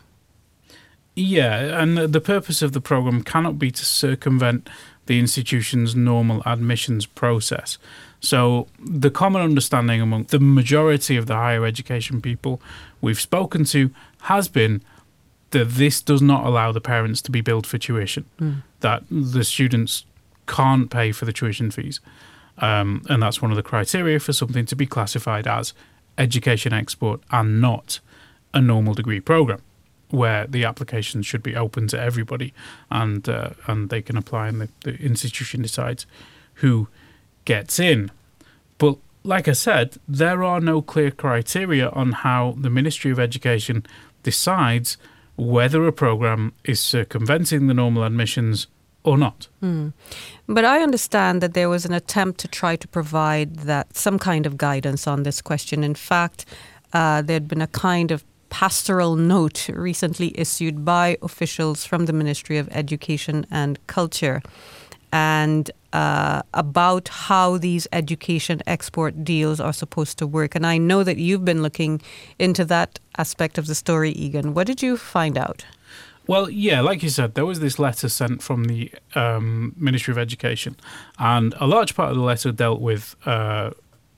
Yeah, 1.17 1.81
and 1.81 1.97
the 1.97 2.21
purpose 2.21 2.61
of 2.61 2.73
the 2.73 2.81
program 2.81 3.23
cannot 3.23 3.57
be 3.57 3.71
to 3.71 3.85
circumvent 3.85 4.69
the 5.07 5.21
institution's 5.21 5.95
normal 5.95 6.43
admissions 6.45 7.07
process. 7.07 7.79
So, 8.21 8.67
the 8.81 9.11
common 9.11 9.43
understanding 9.43 10.01
among 10.01 10.25
the 10.25 10.41
majority 10.41 11.17
of 11.17 11.27
the 11.27 11.35
higher 11.35 11.65
education 11.65 12.21
people 12.21 12.61
we've 13.01 13.21
spoken 13.21 13.65
to 13.67 13.91
has 14.23 14.49
been 14.49 14.83
that 15.51 15.71
this 15.71 16.03
does 16.03 16.23
not 16.23 16.45
allow 16.45 16.73
the 16.73 16.81
parents 16.81 17.23
to 17.23 17.31
be 17.31 17.41
billed 17.41 17.67
for 17.67 17.79
tuition, 17.79 18.25
mm. 18.41 18.63
that 18.81 19.05
the 19.11 19.45
students 19.45 20.05
can't 20.47 20.91
pay 20.91 21.13
for 21.13 21.25
the 21.25 21.33
tuition 21.33 21.71
fees. 21.71 22.01
Um, 22.59 23.03
and 23.09 23.23
that's 23.23 23.43
one 23.43 23.51
of 23.51 23.57
the 23.57 23.63
criteria 23.63 24.21
for 24.21 24.33
something 24.33 24.65
to 24.67 24.77
be 24.77 24.87
classified 24.87 25.47
as 25.47 25.75
education 26.17 26.73
export 26.73 27.21
and 27.31 27.61
not 27.61 28.01
a 28.53 28.61
normal 28.61 28.95
degree 28.95 29.21
program. 29.21 29.61
where 30.15 30.47
the 30.47 30.65
application 30.65 31.23
should 31.23 31.43
be 31.43 31.57
open 31.57 31.89
to 31.89 32.01
everybody, 32.01 32.55
and 32.91 33.29
uh, 33.29 33.51
and 33.67 33.91
they 33.91 34.01
can 34.01 34.17
apply, 34.17 34.49
and 34.49 34.61
the, 34.61 34.69
the 34.83 34.95
institution 34.97 35.63
decides 35.63 36.07
who 36.55 36.89
gets 37.45 37.79
in. 37.79 38.11
But 38.79 38.97
like 39.23 39.49
I 39.49 39.53
said, 39.53 39.97
there 40.07 40.43
are 40.45 40.61
no 40.61 40.83
clear 40.83 41.11
criteria 41.11 41.89
on 41.91 42.13
how 42.13 42.55
the 42.59 42.71
Ministry 42.71 43.11
of 43.11 43.19
Education 43.19 43.85
decides 44.23 44.97
whether 45.37 45.87
a 45.87 45.93
program 45.93 46.53
is 46.65 46.81
circumventing 46.81 47.67
the 47.67 47.75
normal 47.75 48.05
admissions 48.05 48.69
or 49.05 49.19
not. 49.19 49.49
Mm. 49.63 49.93
But 50.49 50.65
I 50.65 50.83
understand 50.83 51.41
that 51.43 51.55
there 51.55 51.69
was 51.69 51.85
an 51.85 51.93
attempt 51.93 52.41
to 52.41 52.49
try 52.49 52.77
to 52.77 52.89
provide 52.89 53.57
that 53.61 53.97
some 53.97 54.19
kind 54.19 54.47
of 54.47 54.57
guidance 54.57 55.07
on 55.07 55.23
this 55.23 55.41
question. 55.43 55.85
In 55.85 55.95
fact, 55.95 56.47
uh, 56.93 57.23
there 57.23 57.35
had 57.35 57.49
been 57.49 57.63
a 57.63 57.67
kind 57.69 58.11
of 58.11 58.25
pastoral 58.49 59.17
note 59.17 59.69
recently 59.69 60.33
issued 60.39 60.85
by 60.85 61.19
officials 61.23 61.85
from 61.85 62.07
the 62.07 62.13
Ministry 62.13 62.57
of 62.57 62.69
Education 62.71 63.47
and 63.51 63.85
Culture 63.87 64.43
and 65.13 65.71
uh, 65.93 66.43
about 66.55 67.09
how 67.09 67.57
these 67.57 67.87
education 67.93 68.61
export 68.67 69.23
deals 69.23 69.61
are 69.61 69.73
supposed 69.73 70.19
to 70.19 70.27
work. 70.27 70.57
And 70.57 70.67
I 70.67 70.77
know 70.77 71.05
that 71.05 71.19
you've 71.19 71.45
been 71.45 71.63
looking 71.63 72.01
into 72.39 72.65
that 72.65 72.99
aspect 73.17 73.57
of 73.59 73.67
the 73.67 73.77
story, 73.77 74.11
Egan. 74.13 74.55
What 74.55 74.67
did 74.67 74.83
you 74.83 74.97
find 74.97 75.39
out? 75.39 75.65
Well, 76.27 76.49
yeah, 76.49 76.81
like 76.81 77.03
you 77.03 77.11
said, 77.11 77.35
there 77.35 77.45
was 77.45 77.61
this 77.61 77.79
letter 77.79 78.09
sent 78.09 78.43
from 78.43 78.65
the 78.65 78.91
um, 79.15 79.75
Ministry 79.77 80.13
of 80.13 80.19
Education, 80.19 80.77
and 81.19 81.55
a 81.61 81.67
large 81.67 81.95
part 81.95 82.11
of 82.11 82.17
the 82.17 82.23
letter 82.23 82.51
dealt 82.51 82.81
with 82.81 83.15
uh, 83.27 83.71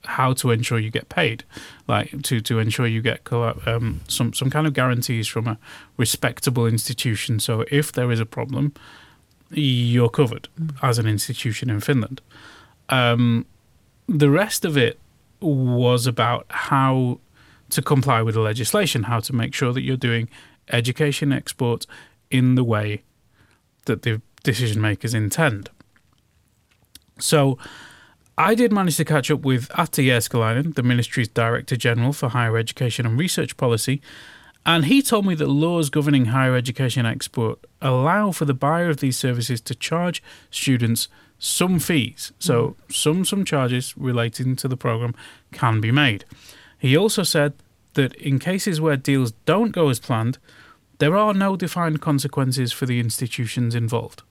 how 0.05 0.33
to 0.33 0.51
ensure 0.51 0.79
you 0.79 0.89
get 0.89 1.09
paid, 1.09 1.43
like 1.87 2.21
to 2.23 2.39
to 2.41 2.59
ensure 2.59 2.87
you 2.87 3.01
get 3.01 3.21
um, 3.31 4.01
some 4.07 4.33
some 4.33 4.49
kind 4.49 4.65
of 4.65 4.73
guarantees 4.73 5.27
from 5.27 5.47
a 5.47 5.57
respectable 5.97 6.65
institution. 6.65 7.39
So 7.39 7.65
if 7.69 7.91
there 7.91 8.11
is 8.11 8.19
a 8.19 8.25
problem, 8.25 8.73
you're 9.51 10.09
covered 10.09 10.47
mm. 10.59 10.75
as 10.81 10.97
an 10.99 11.07
institution 11.07 11.69
in 11.69 11.81
Finland. 11.81 12.21
Um, 12.89 13.45
the 14.07 14.29
rest 14.29 14.63
of 14.63 14.77
it 14.77 14.97
was 15.41 16.07
about 16.07 16.45
how 16.49 17.19
to 17.69 17.81
comply 17.81 18.21
with 18.21 18.35
the 18.35 18.41
legislation, 18.41 19.03
how 19.03 19.19
to 19.19 19.33
make 19.33 19.53
sure 19.53 19.73
that 19.73 19.81
you're 19.81 19.97
doing 19.97 20.29
education 20.69 21.31
export 21.31 21.85
in 22.29 22.55
the 22.55 22.63
way 22.63 23.03
that 23.85 24.01
the 24.01 24.21
decision 24.43 24.81
makers 24.81 25.13
intend. 25.13 25.69
So 27.19 27.57
I 28.37 28.53
did 28.53 28.71
manage 28.71 28.97
to 28.97 29.05
catch 29.05 29.31
up 29.31 29.41
with 29.41 29.69
Atte 29.69 30.03
Jääskeläinen, 30.03 30.75
the 30.75 30.83
ministry's 30.83 31.27
Director 31.27 31.75
General 31.75 32.13
for 32.13 32.29
Higher 32.29 32.57
Education 32.57 33.05
and 33.05 33.17
Research 33.17 33.57
Policy, 33.57 34.01
and 34.65 34.85
he 34.85 35.01
told 35.01 35.25
me 35.25 35.33
that 35.35 35.47
laws 35.47 35.89
governing 35.89 36.25
higher 36.25 36.55
education 36.55 37.05
export 37.05 37.57
allow 37.81 38.31
for 38.31 38.43
the 38.43 38.53
buyer 38.53 38.89
of 38.89 38.97
these 38.97 39.17
services 39.17 39.61
to 39.61 39.73
charge 39.73 40.21
students 40.51 41.07
some 41.39 41.79
fees. 41.79 42.33
So 42.37 42.75
mm. 42.89 42.93
some 42.93 43.25
some 43.25 43.45
charges 43.45 43.97
relating 43.97 44.55
to 44.57 44.67
the 44.67 44.77
program 44.77 45.15
can 45.53 45.79
be 45.79 45.91
made. 45.91 46.25
He 46.77 46.97
also 46.97 47.23
said 47.23 47.53
that 47.97 48.13
in 48.15 48.39
cases 48.39 48.79
where 48.79 48.95
deals 48.95 49.33
don't 49.45 49.71
go 49.71 49.89
as 49.89 49.99
planned, 49.99 50.37
there 50.99 51.17
are 51.17 51.33
no 51.33 51.57
defined 51.57 51.99
consequences 51.99 52.71
for 52.71 52.85
the 52.85 52.99
institutions 52.99 53.75
involved. 53.75 54.23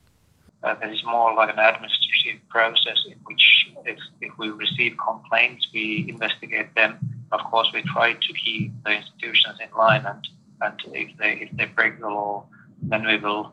Uh, 0.62 0.74
it 0.82 0.92
is 0.92 1.04
more 1.04 1.34
like 1.34 1.50
an 1.52 1.58
administrative 1.58 2.40
process 2.48 2.98
in 3.10 3.18
which 3.24 3.68
if, 3.84 3.98
if 4.20 4.32
we 4.38 4.48
receive 4.50 4.96
complaints, 5.04 5.66
we 5.74 6.06
investigate 6.08 6.74
them. 6.74 6.98
Of 7.32 7.40
course, 7.50 7.68
we 7.74 7.82
try 7.82 8.14
to 8.14 8.32
keep 8.44 8.72
the 8.84 8.92
institutions 8.92 9.58
in 9.60 9.76
line, 9.76 10.06
and, 10.06 10.22
and 10.62 10.74
if 10.94 11.16
they 11.18 11.32
if 11.44 11.50
they 11.56 11.66
break 11.66 12.00
the 12.00 12.08
law, 12.08 12.46
then 12.82 13.04
we 13.04 13.16
will 13.18 13.52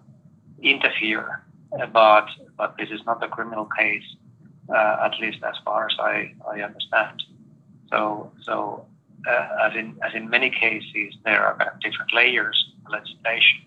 interfere. 0.62 1.44
But 1.92 2.28
but 2.58 2.78
this 2.78 2.90
is 2.90 3.02
not 3.06 3.24
a 3.24 3.28
criminal 3.28 3.68
case, 3.78 4.08
uh, 4.70 5.08
at 5.08 5.20
least 5.20 5.40
as 5.44 5.56
far 5.66 5.88
as 5.88 5.96
I, 6.00 6.34
I 6.52 6.62
understand. 6.62 7.24
So 7.92 8.32
so 8.42 8.86
uh, 9.28 9.48
as 9.68 9.76
in 9.76 9.98
as 10.04 10.14
in 10.14 10.30
many 10.30 10.50
cases, 10.50 11.16
there 11.26 11.46
are 11.46 11.58
kind 11.58 11.70
of 11.74 11.80
different 11.80 12.14
layers 12.14 12.74
of 12.86 12.92
legislation 12.92 13.62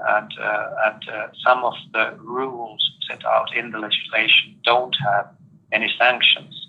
and, 0.00 0.32
uh, 0.40 0.70
and 0.86 1.08
uh, 1.08 1.28
some 1.44 1.64
of 1.64 1.74
the 1.92 2.16
rules 2.20 2.82
set 3.08 3.24
out 3.24 3.54
in 3.56 3.70
the 3.70 3.78
legislation 3.78 4.56
don't 4.64 4.96
have 5.04 5.28
any 5.72 5.92
sanctions 5.98 6.68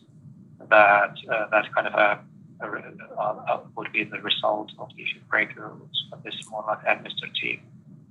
that 0.70 1.16
uh, 1.32 1.48
that 1.52 1.74
kind 1.74 1.88
of 1.88 1.94
a, 1.94 2.20
a, 2.62 3.22
a, 3.22 3.62
would 3.76 3.92
be 3.92 4.04
the 4.04 4.20
result 4.20 4.72
of 4.80 4.90
if 4.98 5.14
you 5.14 5.22
break 5.30 5.56
the 5.56 5.62
rules. 5.62 6.06
But 6.10 6.24
this 6.24 6.34
is 6.36 6.50
more 6.50 6.64
like 6.68 6.80
administrative 6.86 7.60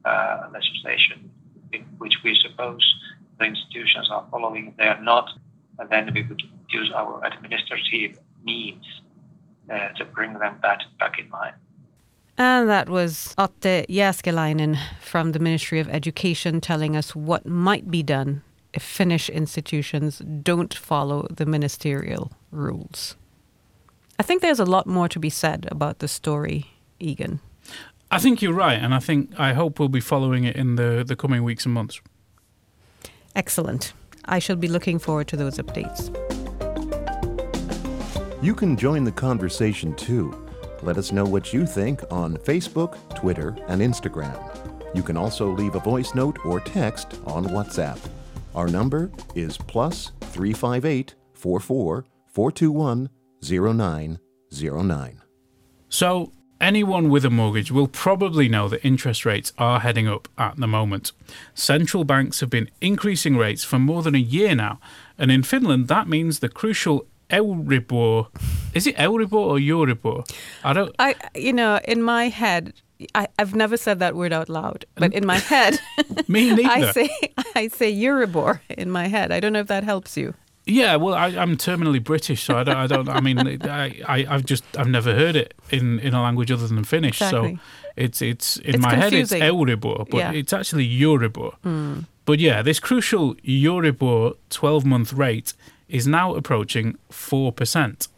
uh, 0.05 0.49
legislation, 0.53 1.31
which 1.99 2.15
we 2.23 2.39
suppose 2.43 2.83
the 3.39 3.47
institutions 3.47 4.09
are 4.11 4.25
following. 4.31 4.75
They 4.79 4.87
are 4.87 5.03
not, 5.03 5.29
and 5.79 5.91
then 5.91 6.13
we 6.15 6.23
would 6.23 6.43
use 6.71 6.93
our 6.95 7.25
administrative 7.25 8.19
means 8.45 8.85
uh, 9.71 9.89
to 9.97 10.05
bring 10.05 10.33
them 10.35 10.59
back 10.63 10.81
back 10.99 11.19
in 11.19 11.29
line. 11.31 11.55
And 12.37 12.69
that 12.69 12.89
was 12.89 13.35
Atte 13.39 13.87
Jääskeläinen 13.89 14.77
from 15.01 15.33
the 15.33 15.39
Ministry 15.39 15.79
of 15.81 15.89
Education 15.89 16.61
telling 16.61 16.97
us 16.97 17.15
what 17.15 17.47
might 17.47 17.91
be 17.91 18.03
done 18.03 18.43
if 18.73 18.83
Finnish 18.83 19.31
institutions 19.31 20.21
don't 20.43 20.75
follow 20.75 21.29
the 21.31 21.47
ministerial 21.47 22.33
rules. 22.51 23.17
I 24.19 24.25
think 24.25 24.43
there's 24.43 24.61
a 24.61 24.65
lot 24.65 24.87
more 24.87 25.09
to 25.09 25.21
be 25.21 25.31
said 25.31 25.69
about 25.71 25.99
the 25.99 26.09
story, 26.09 26.67
Egan. 26.99 27.39
I 28.11 28.19
think 28.19 28.43
you're 28.43 28.53
right, 28.53 28.79
and 28.81 28.95
I 28.95 29.01
think 29.01 29.31
I 29.39 29.53
hope 29.55 29.79
we'll 29.79 29.89
be 29.89 30.01
following 30.01 30.45
it 30.45 30.57
in 30.57 30.77
the, 30.77 31.05
the 31.07 31.17
coming 31.17 31.43
weeks 31.43 31.65
and 31.65 31.75
months. 31.75 32.01
Excellent. 33.35 33.93
I 34.25 34.39
shall 34.39 34.57
be 34.57 34.69
looking 34.69 34.99
forward 34.99 35.29
to 35.29 35.37
those 35.37 35.59
updates. 35.59 36.11
You 38.45 38.55
can 38.55 38.77
join 38.77 39.05
the 39.05 39.13
conversation 39.13 39.95
too 39.97 40.45
let 40.85 40.99
us 40.99 41.13
know 41.13 41.25
what 41.25 41.55
you 41.55 41.65
think 41.65 42.03
on 42.11 42.37
Facebook, 42.37 42.99
Twitter, 43.15 43.57
and 43.69 43.81
Instagram. 43.81 44.39
You 44.95 45.03
can 45.03 45.17
also 45.17 45.51
leave 45.51 45.75
a 45.75 45.81
voice 45.81 46.15
note 46.15 46.37
or 46.45 46.61
text 46.61 47.21
on 47.25 47.47
WhatsApp. 47.47 47.99
Our 48.55 48.69
number 48.69 49.11
is 49.35 49.57
plus 49.57 50.13
358 50.21 51.15
44 51.33 52.05
421 52.27 53.09
0909. 53.43 55.23
So, 55.89 56.33
anyone 56.61 57.09
with 57.09 57.25
a 57.25 57.31
mortgage 57.31 57.71
will 57.71 57.89
probably 57.89 58.49
know 58.49 58.69
that 58.69 58.85
interest 58.85 59.25
rates 59.25 59.55
are 59.57 59.81
heading 59.81 60.07
up 60.07 60.29
at 60.37 60.57
the 60.57 60.67
moment. 60.67 61.13
Central 61.55 62.05
banks 62.05 62.41
have 62.41 62.51
been 62.51 62.71
increasing 62.83 63.39
rates 63.39 63.65
for 63.65 63.79
more 63.79 64.03
than 64.03 64.15
a 64.15 64.19
year 64.19 64.55
now, 64.55 64.81
and 65.17 65.31
in 65.31 65.43
Finland, 65.43 65.89
that 65.89 66.09
means 66.09 66.41
the 66.41 66.49
crucial 66.49 67.07
Euribor. 67.31 68.29
Is 68.75 68.87
it 68.87 68.97
Euribor 68.97 69.33
or 69.33 69.59
Euribor? 69.59 70.29
I 70.63 70.73
don't. 70.73 70.95
I 70.99 71.15
you 71.35 71.53
know 71.53 71.81
in 71.87 72.03
my 72.03 72.29
head. 72.29 72.73
I, 73.15 73.27
have 73.41 73.57
never 73.57 73.77
said 73.77 73.99
that 73.99 74.15
word 74.15 74.33
out 74.33 74.49
loud, 74.49 74.87
but 74.95 75.13
in 75.13 75.27
my 75.27 75.39
head, 75.39 75.81
me 76.29 76.55
neither. 76.55 76.89
I 76.89 76.93
say 76.93 77.11
I 77.55 77.69
say 77.69 77.93
Euribor 77.93 78.61
in 78.69 78.91
my 78.91 79.09
head. 79.09 79.33
I 79.33 79.41
don't 79.41 79.53
know 79.53 79.61
if 79.61 79.67
that 79.67 79.85
helps 79.85 80.17
you. 80.17 80.35
Yeah, 80.67 80.97
well, 80.97 81.15
I, 81.15 81.29
am 81.29 81.57
terminally 81.59 82.03
British, 82.03 82.45
so 82.45 82.57
I 82.57 82.65
don't. 82.65 82.77
I 82.77 82.87
don't. 82.87 83.09
I 83.09 83.21
mean, 83.21 83.39
I, 83.63 84.01
I, 84.09 84.23
have 84.23 84.47
just, 84.47 84.65
I've 84.79 84.89
never 84.89 85.15
heard 85.15 85.37
it 85.37 85.53
in, 85.71 85.99
in 85.99 86.15
a 86.15 86.23
language 86.23 86.51
other 86.51 86.67
than 86.67 86.85
Finnish. 86.85 87.21
Exactly. 87.21 87.57
So 87.57 87.61
it's, 87.97 88.23
it's 88.23 88.57
in 88.59 88.77
it's 88.77 88.83
my 88.83 88.95
confusing. 88.97 89.43
head, 89.43 89.51
it's 89.51 89.57
Euribor, 89.57 90.09
but 90.09 90.19
yeah. 90.19 90.33
it's 90.33 90.53
actually 90.53 90.89
Euribor. 90.89 91.57
Mm. 91.65 92.07
But 92.25 92.39
yeah, 92.39 92.63
this 92.63 92.81
crucial 92.81 93.35
Euribor 93.37 94.37
12 94.49 94.87
month 94.87 95.13
rate 95.13 95.53
is 95.95 96.09
now 96.09 96.35
approaching 96.35 96.99
4%. 97.11 98.09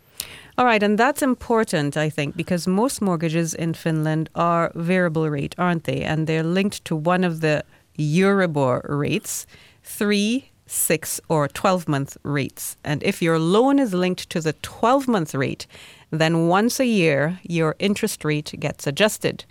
All 0.59 0.65
right, 0.65 0.83
and 0.83 0.99
that's 0.99 1.21
important, 1.21 1.99
I 1.99 2.09
think, 2.09 2.35
because 2.35 2.67
most 2.67 3.03
mortgages 3.03 3.53
in 3.53 3.75
Finland 3.75 4.31
are 4.35 4.73
variable 4.75 5.29
rate, 5.29 5.55
aren't 5.59 5.85
they? 5.85 6.01
And 6.03 6.27
they're 6.27 6.43
linked 6.43 6.87
to 6.87 6.97
one 6.97 7.23
of 7.23 7.43
the 7.43 7.63
Euribor 7.99 8.81
rates, 8.89 9.47
three, 9.83 10.51
six, 10.67 11.21
or 11.29 11.49
12 11.49 11.87
month 11.87 12.17
rates. 12.23 12.79
And 12.83 13.03
if 13.03 13.21
your 13.21 13.39
loan 13.39 13.79
is 13.79 13.93
linked 13.93 14.31
to 14.31 14.41
the 14.41 14.55
12 14.55 15.07
month 15.07 15.35
rate, 15.35 15.67
then 16.11 16.49
once 16.49 16.81
a 16.81 16.87
year 16.87 17.39
your 17.43 17.77
interest 17.79 18.25
rate 18.25 18.55
gets 18.59 18.87
adjusted. 18.87 19.45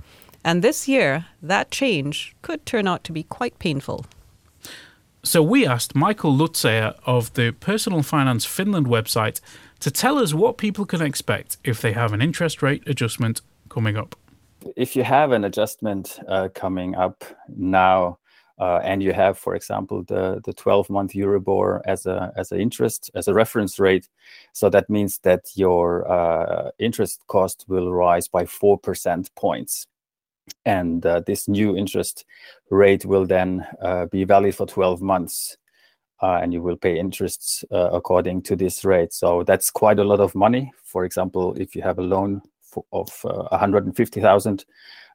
And 0.43 0.63
this 0.63 0.87
year, 0.87 1.27
that 1.43 1.69
change 1.69 2.35
could 2.41 2.65
turn 2.65 2.87
out 2.87 3.03
to 3.03 3.11
be 3.11 3.23
quite 3.23 3.59
painful. 3.59 4.05
So 5.25 5.41
we 5.41 5.65
asked 5.65 5.95
Michael 5.95 6.37
Lutzeja 6.37 6.93
of 7.03 7.33
the 7.33 7.51
Personal 7.51 8.03
Finance 8.03 8.45
Finland 8.45 8.85
website 8.85 9.41
to 9.79 9.89
tell 9.89 10.19
us 10.19 10.35
what 10.35 10.57
people 10.57 10.85
can 10.85 11.01
expect 11.01 11.57
if 11.63 11.81
they 11.81 11.93
have 11.93 12.13
an 12.13 12.21
interest 12.21 12.61
rate 12.61 12.83
adjustment 12.87 13.41
coming 13.67 13.97
up. 13.97 14.15
If 14.75 14.95
you 14.95 15.03
have 15.03 15.31
an 15.31 15.43
adjustment 15.43 16.19
uh, 16.27 16.49
coming 16.53 16.93
up 16.93 17.23
now, 17.47 18.19
uh, 18.59 18.81
and 18.83 19.01
you 19.01 19.13
have, 19.13 19.37
for 19.39 19.55
example, 19.55 20.03
the 20.03 20.41
the 20.45 20.53
12-month 20.53 21.13
Euribor 21.13 21.81
as 21.85 22.05
a 22.05 22.31
as 22.37 22.51
an 22.51 22.59
interest 22.61 23.09
as 23.15 23.27
a 23.27 23.33
reference 23.33 23.79
rate, 23.79 24.07
so 24.53 24.69
that 24.69 24.89
means 24.89 25.19
that 25.23 25.41
your 25.55 26.09
uh, 26.09 26.69
interest 26.77 27.23
cost 27.27 27.65
will 27.67 27.91
rise 27.91 28.27
by 28.27 28.45
four 28.45 28.77
percent 28.77 29.33
points. 29.35 29.87
And 30.65 31.05
uh, 31.05 31.21
this 31.25 31.47
new 31.47 31.77
interest 31.77 32.25
rate 32.69 33.05
will 33.05 33.25
then 33.25 33.65
uh, 33.81 34.05
be 34.07 34.23
valid 34.23 34.55
for 34.55 34.65
12 34.65 35.01
months 35.01 35.57
uh, 36.21 36.39
and 36.41 36.53
you 36.53 36.61
will 36.61 36.77
pay 36.77 36.97
interests 36.97 37.63
uh, 37.71 37.89
according 37.91 38.41
to 38.41 38.55
this 38.55 38.85
rate. 38.85 39.13
So 39.13 39.43
that's 39.43 39.69
quite 39.69 39.99
a 39.99 40.03
lot 40.03 40.19
of 40.19 40.33
money. 40.35 40.71
For 40.83 41.05
example 41.05 41.55
if 41.59 41.75
you 41.75 41.81
have 41.81 41.99
a 41.99 42.03
loan 42.03 42.41
for, 42.61 42.85
of 42.91 43.09
150,000 43.23 44.65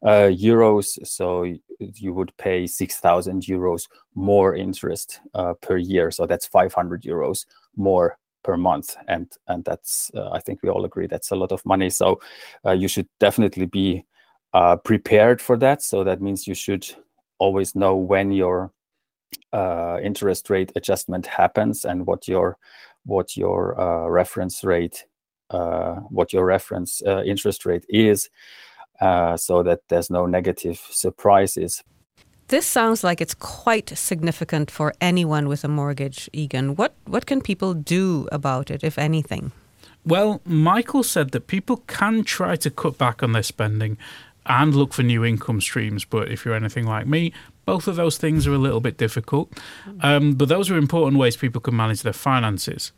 uh, 0.02 0.08
euros 0.08 1.06
so 1.06 1.44
you 1.78 2.14
would 2.14 2.32
pay 2.38 2.66
6,000 2.66 3.42
euros 3.42 3.88
more 4.14 4.54
interest 4.54 5.20
uh, 5.34 5.54
per 5.54 5.76
year. 5.76 6.10
So 6.10 6.26
that's 6.26 6.46
500 6.46 7.02
euros 7.02 7.46
more 7.76 8.18
per 8.42 8.56
month. 8.56 8.96
And 9.08 9.30
and 9.48 9.64
that's 9.64 10.10
i 10.32 10.38
think 10.40 10.60
we 10.62 10.70
all 10.70 10.86
agree 10.86 11.06
that's 11.06 11.30
a 11.30 11.36
lot 11.36 11.52
of 11.52 11.64
money. 11.66 11.90
So 11.90 12.20
you 12.64 12.88
should 12.88 13.08
definitely 13.18 13.66
be 13.66 14.04
uh, 14.52 14.76
prepared 14.76 15.40
for 15.40 15.56
that. 15.58 15.82
So 15.82 16.04
that 16.04 16.20
means 16.20 16.46
you 16.46 16.54
should 16.54 16.86
always 17.38 17.74
know 17.74 17.96
when 17.96 18.32
your 18.32 18.72
uh, 19.52 19.98
interest 20.02 20.50
rate 20.50 20.72
adjustment 20.76 21.26
happens 21.26 21.84
and 21.84 22.06
what 22.06 22.28
your 22.28 22.56
what 23.04 23.36
your 23.36 23.80
uh, 23.80 24.08
reference 24.08 24.62
rate 24.62 25.04
uh, 25.50 25.96
what 26.10 26.32
your 26.32 26.44
reference 26.44 27.02
uh, 27.06 27.22
interest 27.24 27.66
rate 27.66 27.84
is, 27.88 28.30
uh, 29.00 29.36
so 29.36 29.62
that 29.64 29.80
there's 29.88 30.08
no 30.08 30.26
negative 30.26 30.80
surprises. 30.90 31.82
This 32.48 32.66
sounds 32.66 33.02
like 33.02 33.20
it's 33.20 33.34
quite 33.34 33.96
significant 33.96 34.70
for 34.70 34.92
anyone 35.00 35.48
with 35.48 35.64
a 35.64 35.68
mortgage, 35.68 36.30
Egan. 36.32 36.76
What 36.76 36.94
what 37.04 37.26
can 37.26 37.40
people 37.40 37.74
do 37.74 38.28
about 38.30 38.70
it, 38.70 38.84
if 38.84 38.98
anything? 38.98 39.52
Well, 40.04 40.40
Michael 40.44 41.02
said 41.02 41.30
that 41.32 41.46
people 41.46 41.78
can 41.86 42.24
try 42.24 42.56
to 42.56 42.70
cut 42.70 42.96
back 42.96 43.22
on 43.22 43.32
their 43.32 43.42
spending 43.42 43.98
and 44.46 44.74
look 44.74 44.92
for 44.92 45.02
new 45.02 45.24
income 45.24 45.60
streams. 45.60 46.04
But 46.04 46.30
if 46.30 46.44
you're 46.44 46.54
anything 46.54 46.86
like 46.86 47.06
me, 47.06 47.32
both 47.64 47.86
of 47.86 47.96
those 47.96 48.18
things 48.18 48.46
are 48.46 48.54
a 48.54 48.58
little 48.58 48.80
bit 48.80 48.96
difficult. 48.96 49.52
Um, 50.00 50.34
but 50.34 50.48
those 50.48 50.70
are 50.70 50.76
important 50.76 51.18
ways 51.18 51.36
people 51.36 51.60
can 51.60 51.76
manage 51.76 52.02
their 52.02 52.12
finances. 52.12 52.92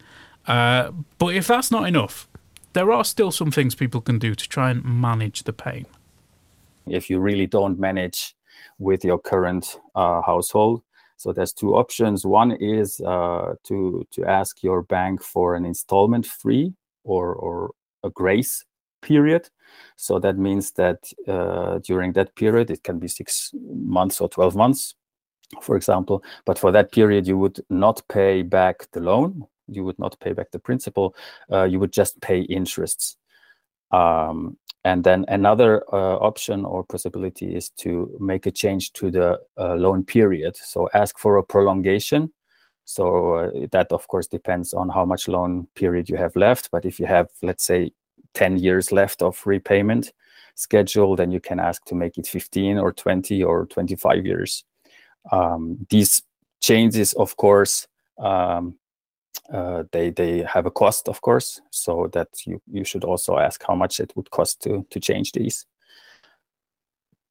Uh, 0.47 0.91
but 1.19 1.35
if 1.35 1.47
that's 1.47 1.71
not 1.71 1.87
enough, 1.87 2.29
there 2.73 2.91
are 2.91 3.05
still 3.05 3.31
some 3.31 3.51
things 3.51 3.75
people 3.75 4.01
can 4.01 4.19
do 4.19 4.35
to 4.35 4.49
try 4.49 4.71
and 4.71 4.85
manage 4.85 5.43
the 5.43 5.53
pain. 5.53 5.87
If 6.87 7.11
you 7.11 7.21
really 7.21 7.47
don't 7.47 7.79
manage 7.79 8.35
with 8.79 9.05
your 9.05 9.19
current 9.19 9.79
uh, 9.95 10.23
household, 10.23 10.83
so 11.17 11.33
there's 11.33 11.53
two 11.53 11.77
options. 11.77 12.27
One 12.27 12.53
is 12.53 13.01
uh, 13.01 13.55
to 13.65 14.05
to 14.11 14.25
ask 14.25 14.63
your 14.63 14.83
bank 14.83 15.23
for 15.23 15.55
an 15.55 15.65
installment 15.65 16.27
free 16.27 16.73
or 17.05 17.35
or 17.35 17.71
a 18.03 18.11
grace 18.11 18.65
period. 19.03 19.49
So 19.97 20.19
that 20.19 20.39
means 20.39 20.73
that 20.73 20.99
uh, 21.29 21.79
during 21.79 22.13
that 22.15 22.35
period, 22.35 22.71
it 22.71 22.83
can 22.83 22.99
be 22.99 23.09
six 23.09 23.53
months 23.55 24.21
or 24.21 24.29
12 24.29 24.57
months, 24.57 24.95
for 25.61 25.77
example. 25.77 26.25
But 26.45 26.59
for 26.59 26.73
that 26.73 26.93
period, 26.93 27.27
you 27.27 27.39
would 27.39 27.61
not 27.69 28.03
pay 28.09 28.43
back 28.43 28.91
the 28.93 29.01
loan. 29.01 29.47
You 29.69 29.85
would 29.85 29.99
not 29.99 30.19
pay 30.21 30.33
back 30.33 30.51
the 30.51 30.59
principal. 30.59 31.15
Uh, 31.51 31.65
you 31.65 31.79
would 31.79 31.93
just 31.93 32.21
pay 32.21 32.41
interests. 32.41 33.17
Um, 33.91 34.57
and 34.85 35.05
then 35.05 35.25
another 35.29 35.85
uh, 35.95 36.17
option 36.17 36.65
or 36.65 36.83
possibility 36.83 37.55
is 37.55 37.71
to 37.79 38.17
make 38.19 38.47
a 38.47 38.51
change 38.51 38.93
to 38.95 39.11
the 39.11 39.39
uh, 39.57 39.75
loan 39.75 40.05
period. 40.05 40.57
So 40.57 40.89
ask 40.93 41.19
for 41.19 41.37
a 41.37 41.45
prolongation. 41.45 42.33
So 42.85 43.35
uh, 43.35 43.67
that, 43.71 43.93
of 43.93 44.09
course, 44.09 44.27
depends 44.27 44.75
on 44.75 44.89
how 44.89 45.05
much 45.05 45.29
loan 45.29 45.69
period 45.77 46.09
you 46.09 46.17
have 46.17 46.35
left. 46.35 46.71
But 46.73 46.85
if 46.85 46.99
you 46.99 47.07
have, 47.07 47.29
let's 47.43 47.65
say, 47.65 47.93
10 48.35 48.59
years 48.59 48.93
left 48.93 49.23
of 49.23 49.41
repayment 49.47 50.13
schedule, 50.55 51.17
then 51.17 51.31
you 51.31 51.41
can 51.41 51.59
ask 51.59 51.85
to 51.87 51.95
make 51.95 52.19
it 52.19 52.27
15 52.27 52.79
or 52.79 52.93
20 52.93 53.43
or 53.43 53.67
25 53.67 54.27
years. 54.27 54.65
Um, 55.31 55.87
these 55.89 56.23
changes, 56.61 57.13
of 57.15 57.37
course, 57.37 57.87
um, 58.19 58.75
uh, 59.53 59.85
they 59.93 60.11
they 60.11 60.43
have 60.43 60.67
a 60.67 60.71
cost, 60.71 61.09
of 61.09 61.21
course, 61.21 61.61
so 61.71 62.09
that 62.13 62.29
you 62.47 62.61
you 62.71 62.85
should 62.85 63.05
also 63.05 63.39
ask 63.39 63.63
how 63.67 63.75
much 63.75 64.01
it 64.01 64.13
would 64.15 64.31
cost 64.31 64.63
to 64.63 64.87
to 64.91 65.01
change 65.01 65.33
these. 65.33 65.67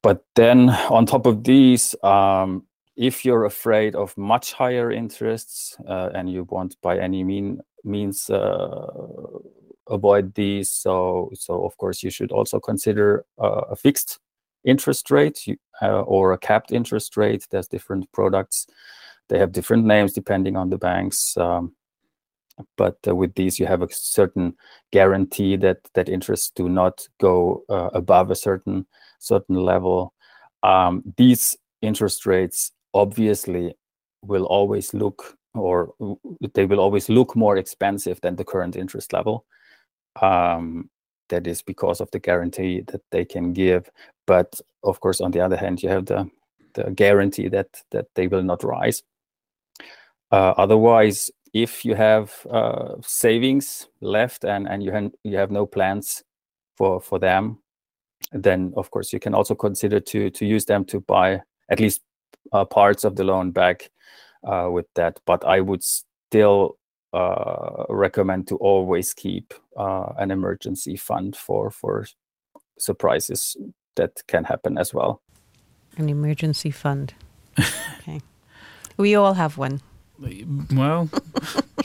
But 0.02 0.24
then 0.34 0.68
on 0.90 1.06
top 1.06 1.26
of 1.26 1.44
these, 1.44 1.94
um, 2.02 2.64
if 2.96 3.24
you're 3.24 3.44
afraid 3.44 3.94
of 3.94 4.16
much 4.18 4.52
higher 4.52 4.90
interests 4.90 5.76
uh, 5.88 6.10
and 6.14 6.28
you 6.30 6.44
want 6.50 6.76
by 6.82 6.98
any 6.98 7.24
mean 7.24 7.60
means 7.84 8.28
uh, 8.30 8.86
avoid 9.88 10.34
these. 10.34 10.70
So, 10.70 11.30
so 11.34 11.64
of 11.64 11.76
course, 11.76 12.02
you 12.02 12.10
should 12.10 12.32
also 12.32 12.60
consider 12.60 13.24
uh, 13.40 13.62
a 13.70 13.76
fixed 13.76 14.18
interest 14.64 15.10
rate 15.10 15.44
uh, 15.80 16.02
or 16.02 16.32
a 16.32 16.38
capped 16.38 16.72
interest 16.72 17.16
rate. 17.16 17.46
There's 17.50 17.68
different 17.68 18.10
products; 18.12 18.66
they 19.28 19.38
have 19.38 19.52
different 19.52 19.84
names 19.84 20.12
depending 20.12 20.56
on 20.56 20.70
the 20.70 20.78
banks. 20.78 21.36
Um, 21.36 21.74
but 22.76 22.98
uh, 23.08 23.14
with 23.14 23.34
these, 23.34 23.58
you 23.58 23.66
have 23.66 23.82
a 23.82 23.88
certain 23.90 24.54
guarantee 24.92 25.56
that 25.56 25.78
that 25.94 26.08
interests 26.08 26.52
do 26.54 26.68
not 26.68 27.06
go 27.20 27.64
uh, 27.68 27.90
above 27.94 28.30
a 28.30 28.36
certain 28.36 28.86
certain 29.18 29.56
level. 29.56 30.14
Um, 30.62 31.02
these 31.16 31.56
interest 31.80 32.26
rates 32.26 32.72
obviously 32.94 33.74
will 34.22 34.44
always 34.44 34.94
look 34.94 35.36
or 35.54 35.92
they 36.54 36.64
will 36.64 36.80
always 36.80 37.08
look 37.08 37.36
more 37.36 37.56
expensive 37.56 38.20
than 38.20 38.36
the 38.36 38.44
current 38.44 38.76
interest 38.76 39.12
level 39.12 39.44
um, 40.20 40.90
that 41.28 41.46
is 41.46 41.62
because 41.62 42.00
of 42.00 42.10
the 42.10 42.18
guarantee 42.18 42.82
that 42.88 43.00
they 43.10 43.24
can 43.24 43.52
give. 43.52 43.90
But 44.26 44.60
of 44.84 45.00
course, 45.00 45.20
on 45.20 45.30
the 45.30 45.40
other 45.40 45.56
hand, 45.56 45.82
you 45.82 45.88
have 45.88 46.06
the 46.06 46.30
the 46.74 46.90
guarantee 46.90 47.48
that 47.48 47.68
that 47.90 48.06
they 48.14 48.28
will 48.28 48.42
not 48.42 48.64
rise. 48.64 49.02
Uh, 50.30 50.54
otherwise, 50.56 51.30
if 51.52 51.84
you 51.84 51.94
have 51.94 52.46
uh, 52.50 52.94
savings 53.02 53.88
left 54.00 54.44
and 54.44 54.68
and 54.68 54.82
you 54.82 54.92
have 54.92 55.10
you 55.24 55.36
have 55.36 55.50
no 55.50 55.66
plans 55.66 56.22
for 56.76 57.00
for 57.00 57.18
them, 57.18 57.58
then 58.32 58.72
of 58.76 58.90
course 58.90 59.12
you 59.12 59.20
can 59.20 59.34
also 59.34 59.54
consider 59.54 60.00
to 60.00 60.30
to 60.30 60.46
use 60.46 60.64
them 60.64 60.84
to 60.86 61.00
buy 61.00 61.40
at 61.68 61.80
least 61.80 62.02
uh, 62.52 62.64
parts 62.64 63.04
of 63.04 63.16
the 63.16 63.24
loan 63.24 63.50
back 63.50 63.90
uh, 64.44 64.68
with 64.70 64.86
that. 64.94 65.20
But 65.26 65.44
I 65.44 65.60
would 65.60 65.82
still 65.82 66.76
uh, 67.12 67.84
recommend 67.88 68.48
to 68.48 68.56
always 68.56 69.12
keep 69.14 69.54
uh, 69.76 70.12
an 70.18 70.30
emergency 70.30 70.96
fund 70.96 71.36
for 71.36 71.70
for 71.70 72.06
surprises 72.78 73.56
that 73.96 74.22
can 74.26 74.44
happen 74.44 74.78
as 74.78 74.94
well. 74.94 75.20
An 75.96 76.08
emergency 76.08 76.70
fund. 76.70 77.14
okay, 77.98 78.20
we 78.96 79.14
all 79.14 79.34
have 79.34 79.58
one. 79.58 79.80
Well, 80.72 81.10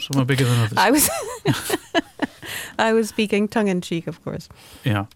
some 0.00 0.22
are 0.22 0.24
bigger 0.24 0.44
than 0.44 0.60
others. 0.60 0.78
I 0.78 0.90
was, 0.90 1.10
I 2.78 2.92
was 2.92 3.08
speaking 3.08 3.48
tongue 3.48 3.68
in 3.68 3.80
cheek, 3.80 4.06
of 4.06 4.22
course. 4.24 4.48
Yeah, 4.84 5.06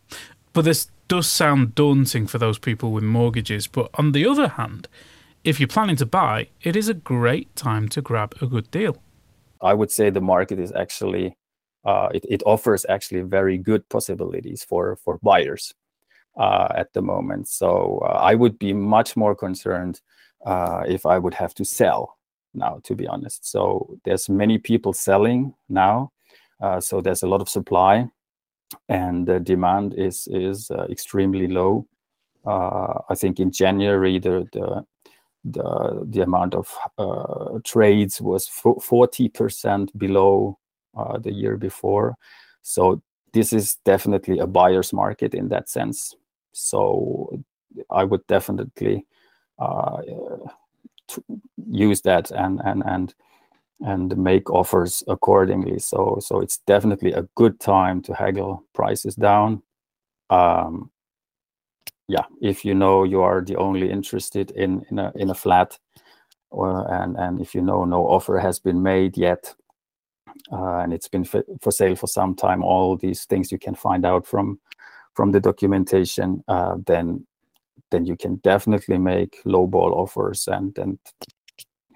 but 0.53 0.65
this 0.65 0.89
does 1.09 1.29
sound 1.29 1.75
daunting 1.75 2.27
for 2.27 2.39
those 2.39 2.59
people 2.59 2.91
with 2.91 3.05
mortgages. 3.05 3.67
But 3.67 3.91
on 3.95 4.13
the 4.13 4.27
other 4.27 4.49
hand, 4.49 4.89
if 5.45 5.61
you're 5.61 5.69
planning 5.69 5.97
to 5.97 6.07
buy, 6.07 6.49
it 6.63 6.77
is 6.77 6.89
a 6.89 6.95
great 6.95 7.55
time 7.55 7.89
to 7.91 8.03
grab 8.03 8.35
a 8.41 8.47
good 8.47 8.71
deal. 8.71 8.97
I 9.63 9.75
would 9.75 9.91
say 9.91 10.11
the 10.11 10.21
market 10.21 10.59
is 10.59 10.73
actually 10.73 11.37
uh, 11.85 12.09
it, 12.15 12.25
it, 12.29 12.43
offers 12.47 12.87
actually 12.89 13.23
very 13.23 13.59
good 13.59 13.89
possibilities 13.89 14.63
for 14.63 14.97
for 14.97 15.19
buyers 15.23 15.75
uh, 16.37 16.69
at 16.77 16.93
the 16.93 17.03
moment. 17.03 17.49
So 17.49 18.01
uh, 18.05 18.19
I 18.19 18.35
would 18.35 18.59
be 18.59 18.73
much 18.73 19.17
more 19.17 19.35
concerned 19.35 20.01
uh, 20.47 20.85
if 20.87 21.07
I 21.07 21.19
would 21.19 21.35
have 21.35 21.55
to 21.55 21.65
sell 21.65 22.17
now, 22.55 22.81
to 22.85 22.95
be 22.95 23.07
honest. 23.09 23.51
So 23.51 23.99
there's 24.05 24.29
many 24.29 24.59
people 24.59 24.93
selling 24.93 25.55
now, 25.69 26.13
uh, 26.61 26.81
so 26.81 27.01
there's 27.01 27.23
a 27.23 27.29
lot 27.29 27.41
of 27.41 27.49
supply, 27.49 28.07
and 28.89 29.27
the 29.27 29.41
demand 29.41 29.95
is 29.95 30.29
is 30.31 30.71
uh, 30.71 30.87
extremely 30.89 31.49
low. 31.49 31.87
I 32.45 33.15
think 33.15 33.39
in 33.41 33.51
January 33.53 34.19
the 34.19 34.47
the 34.53 34.85
the 35.45 36.07
the 36.09 36.23
amount 36.23 36.55
of 36.55 36.73
uh, 36.99 37.59
trades 37.65 38.21
was 38.21 38.47
forty 38.47 39.29
percent 39.29 39.97
below 39.99 40.59
uh, 40.97 41.19
the 41.19 41.33
year 41.33 41.57
before. 41.57 42.17
So 42.63 43.03
this 43.33 43.53
is 43.53 43.77
definitely 43.85 44.39
a 44.39 44.47
buyer's 44.47 44.93
market 44.93 45.35
in 45.35 45.49
that 45.49 45.69
sense. 45.69 46.15
So 46.53 47.43
I 47.91 48.05
would 48.05 48.27
definitely 48.27 49.07
uh, 49.59 50.03
use 51.69 52.03
that 52.03 52.31
and 52.31 52.61
and 52.65 52.83
and 52.87 53.15
and 53.81 54.17
make 54.17 54.51
offers 54.51 55.03
accordingly. 55.09 55.79
So 55.79 56.19
so 56.21 56.41
it's 56.41 56.59
definitely 56.67 57.13
a 57.13 57.27
good 57.35 57.59
time 57.59 58.01
to 58.03 58.15
haggle 58.15 58.65
prices 58.75 59.17
down. 59.17 59.63
Um, 60.31 60.91
yeah, 62.09 62.25
if 62.41 62.65
you 62.65 62.75
know 62.75 63.05
you 63.05 63.23
are 63.23 63.41
the 63.43 63.57
only 63.57 63.91
interested 63.91 64.51
in 64.53 64.85
in 64.91 64.99
a 64.99 65.13
in 65.15 65.31
a 65.31 65.35
flat, 65.35 65.79
or 66.51 66.91
and 66.93 67.17
and 67.17 67.41
if 67.41 67.55
you 67.55 67.63
know 67.63 67.85
no 67.85 68.07
offer 68.07 68.39
has 68.39 68.59
been 68.59 68.83
made 68.83 69.17
yet, 69.17 69.55
uh, 70.53 70.79
and 70.79 70.93
it's 70.93 71.09
been 71.09 71.25
for 71.25 71.71
sale 71.71 71.97
for 71.97 72.07
some 72.07 72.35
time, 72.35 72.63
all 72.63 72.97
these 72.97 73.25
things 73.25 73.53
you 73.53 73.59
can 73.59 73.75
find 73.75 74.05
out 74.05 74.27
from 74.27 74.61
from 75.15 75.33
the 75.33 75.41
documentation. 75.41 76.43
Uh, 76.49 76.77
then 76.87 77.27
then 77.91 78.05
you 78.07 78.17
can 78.17 78.37
definitely 78.37 78.99
make 78.99 79.39
low 79.45 79.67
ball 79.67 79.95
offers 79.95 80.49
and 80.49 80.77
and 80.79 80.99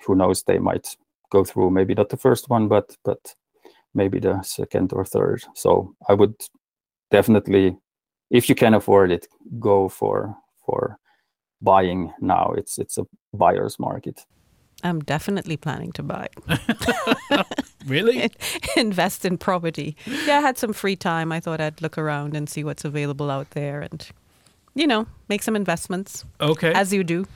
who 0.06 0.14
knows 0.14 0.42
they 0.42 0.58
might 0.58 0.96
go 1.30 1.42
through 1.42 1.70
maybe 1.70 1.94
not 1.94 2.10
the 2.10 2.16
first 2.16 2.48
one 2.48 2.68
but 2.68 2.96
but 3.04 3.34
maybe 3.94 4.20
the 4.20 4.40
second 4.42 4.92
or 4.92 5.04
third 5.04 5.42
so 5.54 5.94
i 6.08 6.14
would 6.14 6.34
definitely 7.10 7.76
if 8.30 8.48
you 8.48 8.54
can 8.54 8.74
afford 8.74 9.10
it 9.10 9.26
go 9.58 9.88
for 9.88 10.36
for 10.64 10.98
buying 11.62 12.12
now 12.20 12.52
it's 12.56 12.78
it's 12.78 12.98
a 12.98 13.04
buyer's 13.32 13.78
market 13.78 14.26
I'm 14.84 15.00
definitely 15.00 15.56
planning 15.56 15.92
to 15.92 16.02
buy. 16.02 16.28
really? 17.86 18.30
Invest 18.76 19.24
in 19.24 19.38
property. 19.38 19.96
Yeah, 20.26 20.38
I 20.38 20.40
had 20.40 20.58
some 20.58 20.72
free 20.72 20.96
time. 20.96 21.32
I 21.32 21.40
thought 21.40 21.60
I'd 21.60 21.80
look 21.80 21.96
around 21.96 22.36
and 22.36 22.48
see 22.48 22.62
what's 22.62 22.84
available 22.84 23.30
out 23.30 23.50
there 23.50 23.80
and, 23.80 24.06
you 24.74 24.86
know, 24.86 25.06
make 25.28 25.42
some 25.42 25.56
investments. 25.56 26.24
Okay. 26.40 26.72
As 26.72 26.92
you 26.92 27.04
do. 27.04 27.26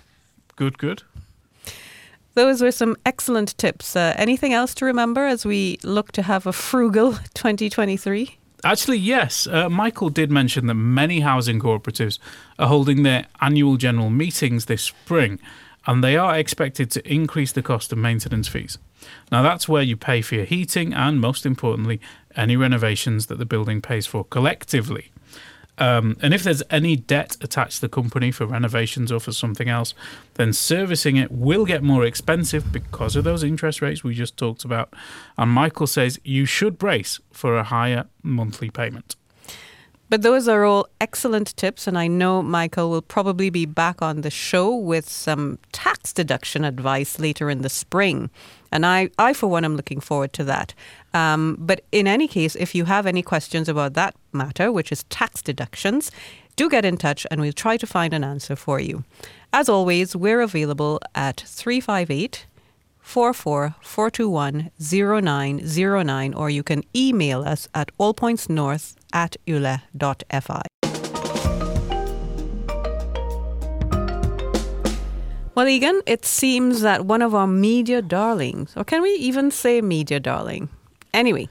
Good, 0.57 0.79
good. 0.79 1.03
Those 2.35 2.62
were 2.62 2.70
some 2.70 2.96
excellent 3.05 3.57
tips. 3.59 3.96
Uh, 3.96 4.14
anything 4.16 4.53
else 4.53 4.74
to 4.76 4.85
remember 4.85 5.26
as 5.26 5.44
we 5.44 5.79
look 5.83 6.12
to 6.12 6.22
have 6.22 6.46
a 6.46 6.53
frugal 6.53 7.12
2023? 7.35 8.37
Actually, 8.62 8.99
yes. 8.99 9.46
Uh, 9.46 9.68
Michael 9.68 10.11
did 10.11 10.31
mention 10.31 10.66
that 10.66 10.75
many 10.75 11.20
housing 11.20 11.61
cooperatives 11.61 12.18
are 12.59 12.68
holding 12.68 13.03
their 13.03 13.27
annual 13.40 13.77
general 13.77 14.11
meetings 14.11 14.66
this 14.66 14.83
spring 14.83 15.38
and 15.87 16.05
they 16.05 16.16
are 16.16 16.37
expected 16.37 16.90
to 16.90 17.12
increase 17.12 17.53
the 17.53 17.62
cost 17.62 17.90
of 17.92 17.99
maintenance 17.99 18.49
fees. 18.49 18.79
Now, 19.33 19.42
that's 19.42 19.68
where 19.68 19.83
you 19.83 19.96
pay 19.96 20.20
for 20.20 20.35
your 20.35 20.44
heating 20.44 20.92
and, 20.92 21.20
most 21.20 21.46
importantly, 21.46 22.01
any 22.37 22.57
renovations 22.57 23.27
that 23.27 23.38
the 23.38 23.46
building 23.46 23.81
pays 23.81 24.07
for 24.07 24.25
collectively. 24.25 25.11
Um, 25.80 26.18
and 26.20 26.34
if 26.34 26.44
there's 26.44 26.62
any 26.70 26.94
debt 26.94 27.36
attached 27.40 27.76
to 27.76 27.80
the 27.80 27.88
company 27.88 28.30
for 28.30 28.46
renovations 28.46 29.10
or 29.10 29.18
for 29.18 29.32
something 29.32 29.68
else, 29.68 29.94
then 30.34 30.52
servicing 30.52 31.16
it 31.16 31.32
will 31.32 31.64
get 31.64 31.82
more 31.82 32.04
expensive 32.04 32.70
because 32.70 33.16
of 33.16 33.24
those 33.24 33.42
interest 33.42 33.80
rates 33.80 34.04
we 34.04 34.14
just 34.14 34.36
talked 34.36 34.64
about. 34.64 34.92
And 35.38 35.50
Michael 35.50 35.86
says 35.86 36.20
you 36.22 36.44
should 36.44 36.78
brace 36.78 37.18
for 37.32 37.56
a 37.56 37.64
higher 37.64 38.06
monthly 38.22 38.68
payment. 38.70 39.16
But 40.11 40.23
those 40.23 40.49
are 40.49 40.64
all 40.64 40.88
excellent 41.01 41.57
tips, 41.57 41.87
and 41.87 41.96
I 41.96 42.09
know 42.09 42.42
Michael 42.42 42.90
will 42.90 43.01
probably 43.01 43.49
be 43.49 43.64
back 43.64 44.03
on 44.03 44.23
the 44.23 44.31
show 44.31 44.75
with 44.75 45.09
some 45.09 45.61
tax 45.70 46.12
deduction 46.12 46.64
advice 46.64 47.20
later 47.20 47.49
in 47.49 47.62
the 47.62 47.68
spring. 47.68 48.29
And 48.73 48.85
I, 48.85 49.11
I 49.18 49.33
for 49.33 49.46
one, 49.46 49.64
am 49.64 49.77
looking 49.77 50.01
forward 50.01 50.33
to 50.33 50.44
that. 50.44 50.75
Um, 51.14 51.57
but 51.61 51.85
in 51.92 52.09
any 52.09 52.27
case, 52.27 52.57
if 52.57 52.75
you 52.75 52.87
have 52.87 53.07
any 53.07 53.23
questions 53.23 53.68
about 53.68 53.94
that 53.94 54.16
matter, 54.33 54.73
which 54.73 54.90
is 54.90 55.05
tax 55.05 55.42
deductions, 55.42 56.11
do 56.57 56.68
get 56.68 56.85
in 56.85 56.96
touch 56.96 57.25
and 57.31 57.40
we'll 57.40 57.53
try 57.53 57.77
to 57.77 57.87
find 57.87 58.12
an 58.12 58.25
answer 58.25 58.57
for 58.57 58.81
you. 58.81 59.05
As 59.53 59.68
always, 59.68 60.16
we're 60.16 60.40
available 60.40 61.01
at 61.14 61.40
358 61.40 62.46
44 63.00 63.74
421 63.80 64.70
0909, 64.78 66.34
or 66.34 66.50
you 66.50 66.62
can 66.62 66.82
email 66.94 67.42
us 67.42 67.68
at 67.74 67.90
allpointsnorth 67.98 68.94
at 69.12 69.36
yle.fi. 69.46 70.62
Well, 75.54 75.68
Egan, 75.68 76.00
it 76.06 76.24
seems 76.24 76.80
that 76.80 77.04
one 77.04 77.20
of 77.20 77.34
our 77.34 77.46
media 77.46 78.00
darlings, 78.00 78.72
or 78.76 78.84
can 78.84 79.02
we 79.02 79.10
even 79.14 79.50
say 79.50 79.82
media 79.82 80.20
darling? 80.20 80.68
Anyway, 81.12 81.48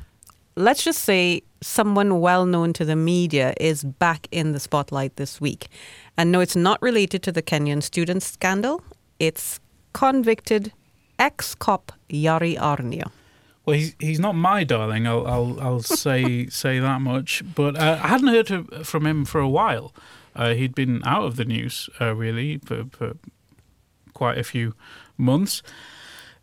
let's 0.56 0.84
just 0.84 1.04
say 1.04 1.44
someone 1.62 2.20
well 2.20 2.46
known 2.46 2.74
to 2.74 2.86
the 2.86 2.96
media 2.96 3.54
is 3.60 3.84
back 3.84 4.28
in 4.32 4.54
the 4.54 4.60
spotlight 4.60 5.18
this 5.18 5.42
week. 5.42 5.68
And 6.18 6.32
no, 6.32 6.40
it's 6.40 6.56
not 6.56 6.82
related 6.82 7.22
to 7.24 7.32
the 7.32 7.42
Kenyan 7.42 7.84
student 7.84 8.24
scandal. 8.24 8.82
It's 9.20 9.60
convicted 9.94 10.72
ex 11.20 11.54
cop 11.54 11.92
Jari 12.10 12.58
Aarnio. 12.58 13.12
Well, 13.66 13.76
he's 13.76 13.96
he's 14.00 14.20
not 14.20 14.34
my 14.34 14.64
darling. 14.64 15.06
I'll 15.06 15.28
I'll, 15.28 15.62
I'll 15.62 15.82
say 16.06 16.48
say 16.48 16.80
that 16.80 17.02
much. 17.02 17.44
But 17.54 17.78
uh, 17.78 18.00
I 18.02 18.08
hadn't 18.08 18.30
heard 18.30 18.86
from 18.88 19.06
him 19.06 19.26
for 19.26 19.40
a 19.40 19.50
while. 19.50 19.94
Uh, 20.36 20.54
he'd 20.54 20.74
been 20.74 21.02
out 21.06 21.26
of 21.26 21.36
the 21.36 21.46
news 21.46 21.90
uh, 22.00 22.16
really 22.16 22.60
for, 22.60 22.86
for 22.92 23.18
quite 24.14 24.38
a 24.38 24.44
few 24.44 24.74
months. 25.18 25.62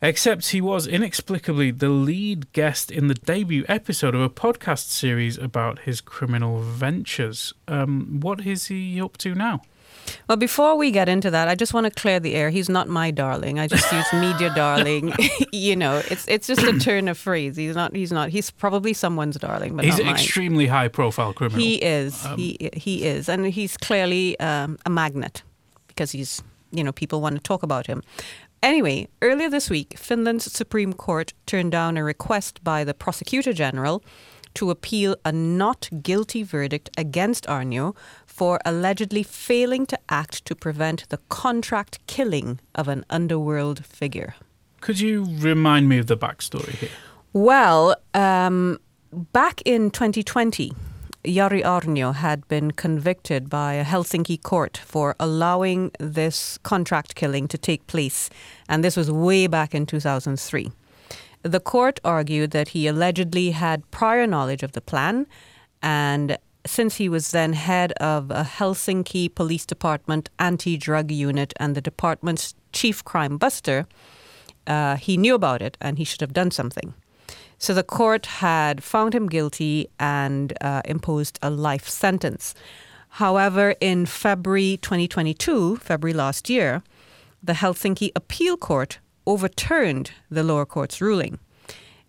Except 0.02 0.50
he 0.50 0.60
was 0.60 0.86
inexplicably 0.86 1.70
the 1.70 1.88
lead 1.88 2.52
guest 2.52 2.90
in 2.90 3.06
the 3.08 3.14
debut 3.14 3.64
episode 3.66 4.14
of 4.14 4.20
a 4.20 4.28
podcast 4.28 4.88
series 4.90 5.38
about 5.38 5.80
his 5.80 6.02
criminal 6.02 6.60
ventures. 6.60 7.54
Um, 7.66 8.20
what 8.20 8.46
is 8.46 8.66
he 8.66 9.00
up 9.00 9.16
to 9.18 9.34
now? 9.34 9.62
Well, 10.28 10.36
before 10.36 10.76
we 10.76 10.90
get 10.90 11.08
into 11.08 11.30
that, 11.30 11.48
I 11.48 11.54
just 11.54 11.74
want 11.74 11.84
to 11.86 11.90
clear 11.90 12.20
the 12.20 12.34
air. 12.34 12.50
He's 12.50 12.68
not 12.68 12.88
my 12.88 13.10
darling. 13.10 13.58
I 13.58 13.66
just 13.66 13.90
use 13.92 14.06
media 14.12 14.50
darling. 14.54 15.12
you 15.52 15.76
know, 15.76 16.02
it's 16.10 16.26
it's 16.28 16.46
just 16.46 16.62
a 16.62 16.78
turn 16.78 17.08
of 17.08 17.18
phrase. 17.18 17.56
He's 17.56 17.74
not. 17.74 17.94
He's 17.94 18.12
not. 18.12 18.30
He's 18.30 18.50
probably 18.50 18.92
someone's 18.92 19.36
darling, 19.36 19.76
but 19.76 19.84
he's 19.84 19.98
an 19.98 20.08
extremely 20.08 20.66
high-profile 20.66 21.32
criminal. 21.34 21.60
He 21.60 21.76
is. 21.76 22.24
Um, 22.24 22.38
he 22.38 22.70
he 22.74 23.04
is, 23.04 23.28
and 23.28 23.46
he's 23.46 23.76
clearly 23.76 24.38
um, 24.40 24.78
a 24.86 24.90
magnet 24.90 25.42
because 25.88 26.12
he's. 26.12 26.42
You 26.72 26.82
know, 26.82 26.92
people 26.92 27.20
want 27.22 27.36
to 27.36 27.40
talk 27.40 27.62
about 27.62 27.86
him. 27.86 28.02
Anyway, 28.62 29.08
earlier 29.22 29.48
this 29.48 29.70
week, 29.70 29.96
Finland's 29.96 30.52
Supreme 30.52 30.92
Court 30.92 31.32
turned 31.46 31.70
down 31.70 31.96
a 31.96 32.02
request 32.02 32.62
by 32.64 32.82
the 32.82 32.92
Prosecutor 32.92 33.52
General 33.52 34.02
to 34.54 34.70
appeal 34.70 35.16
a 35.24 35.30
not 35.30 35.88
guilty 36.02 36.42
verdict 36.42 36.90
against 36.96 37.44
Aarnio 37.46 37.94
for 38.36 38.60
allegedly 38.66 39.22
failing 39.22 39.86
to 39.86 39.98
act 40.10 40.44
to 40.44 40.54
prevent 40.54 41.08
the 41.08 41.18
contract 41.30 41.98
killing 42.06 42.60
of 42.74 42.86
an 42.86 43.02
underworld 43.08 43.86
figure. 43.86 44.34
Could 44.82 45.00
you 45.00 45.24
remind 45.38 45.88
me 45.88 45.96
of 45.98 46.06
the 46.06 46.18
backstory 46.18 46.74
here? 46.74 46.90
Well, 47.32 47.96
um, 48.12 48.78
back 49.32 49.62
in 49.64 49.90
2020, 49.90 50.72
Jari 51.24 51.62
Aarnio 51.62 52.14
had 52.14 52.46
been 52.48 52.72
convicted 52.72 53.48
by 53.48 53.72
a 53.74 53.84
Helsinki 53.84 54.42
court 54.42 54.76
for 54.76 55.16
allowing 55.18 55.90
this 55.98 56.58
contract 56.58 57.14
killing 57.14 57.48
to 57.48 57.56
take 57.56 57.86
place, 57.86 58.28
and 58.68 58.84
this 58.84 58.96
was 58.98 59.10
way 59.10 59.46
back 59.46 59.74
in 59.74 59.86
2003. 59.86 60.70
The 61.42 61.60
court 61.60 62.00
argued 62.04 62.50
that 62.50 62.68
he 62.68 62.86
allegedly 62.86 63.52
had 63.52 63.90
prior 63.90 64.26
knowledge 64.26 64.62
of 64.62 64.72
the 64.72 64.80
plan 64.82 65.26
and 65.82 66.36
since 66.66 66.96
he 66.96 67.08
was 67.08 67.30
then 67.30 67.52
head 67.52 67.92
of 67.92 68.30
a 68.30 68.42
Helsinki 68.44 69.34
Police 69.34 69.66
Department 69.66 70.30
anti 70.38 70.76
drug 70.76 71.10
unit 71.10 71.52
and 71.58 71.74
the 71.74 71.80
department's 71.80 72.54
chief 72.72 73.04
crime 73.04 73.38
buster, 73.38 73.86
uh, 74.66 74.96
he 74.96 75.16
knew 75.16 75.34
about 75.34 75.62
it 75.62 75.76
and 75.80 75.98
he 75.98 76.04
should 76.04 76.20
have 76.20 76.32
done 76.32 76.50
something. 76.50 76.94
So 77.58 77.72
the 77.72 77.82
court 77.82 78.26
had 78.26 78.84
found 78.84 79.14
him 79.14 79.28
guilty 79.28 79.88
and 79.98 80.52
uh, 80.60 80.82
imposed 80.84 81.38
a 81.42 81.50
life 81.50 81.88
sentence. 81.88 82.54
However, 83.08 83.74
in 83.80 84.04
February 84.04 84.78
2022, 84.82 85.76
February 85.76 86.12
last 86.12 86.50
year, 86.50 86.82
the 87.42 87.54
Helsinki 87.54 88.10
Appeal 88.14 88.56
Court 88.56 88.98
overturned 89.26 90.10
the 90.30 90.42
lower 90.42 90.66
court's 90.66 91.00
ruling. 91.00 91.38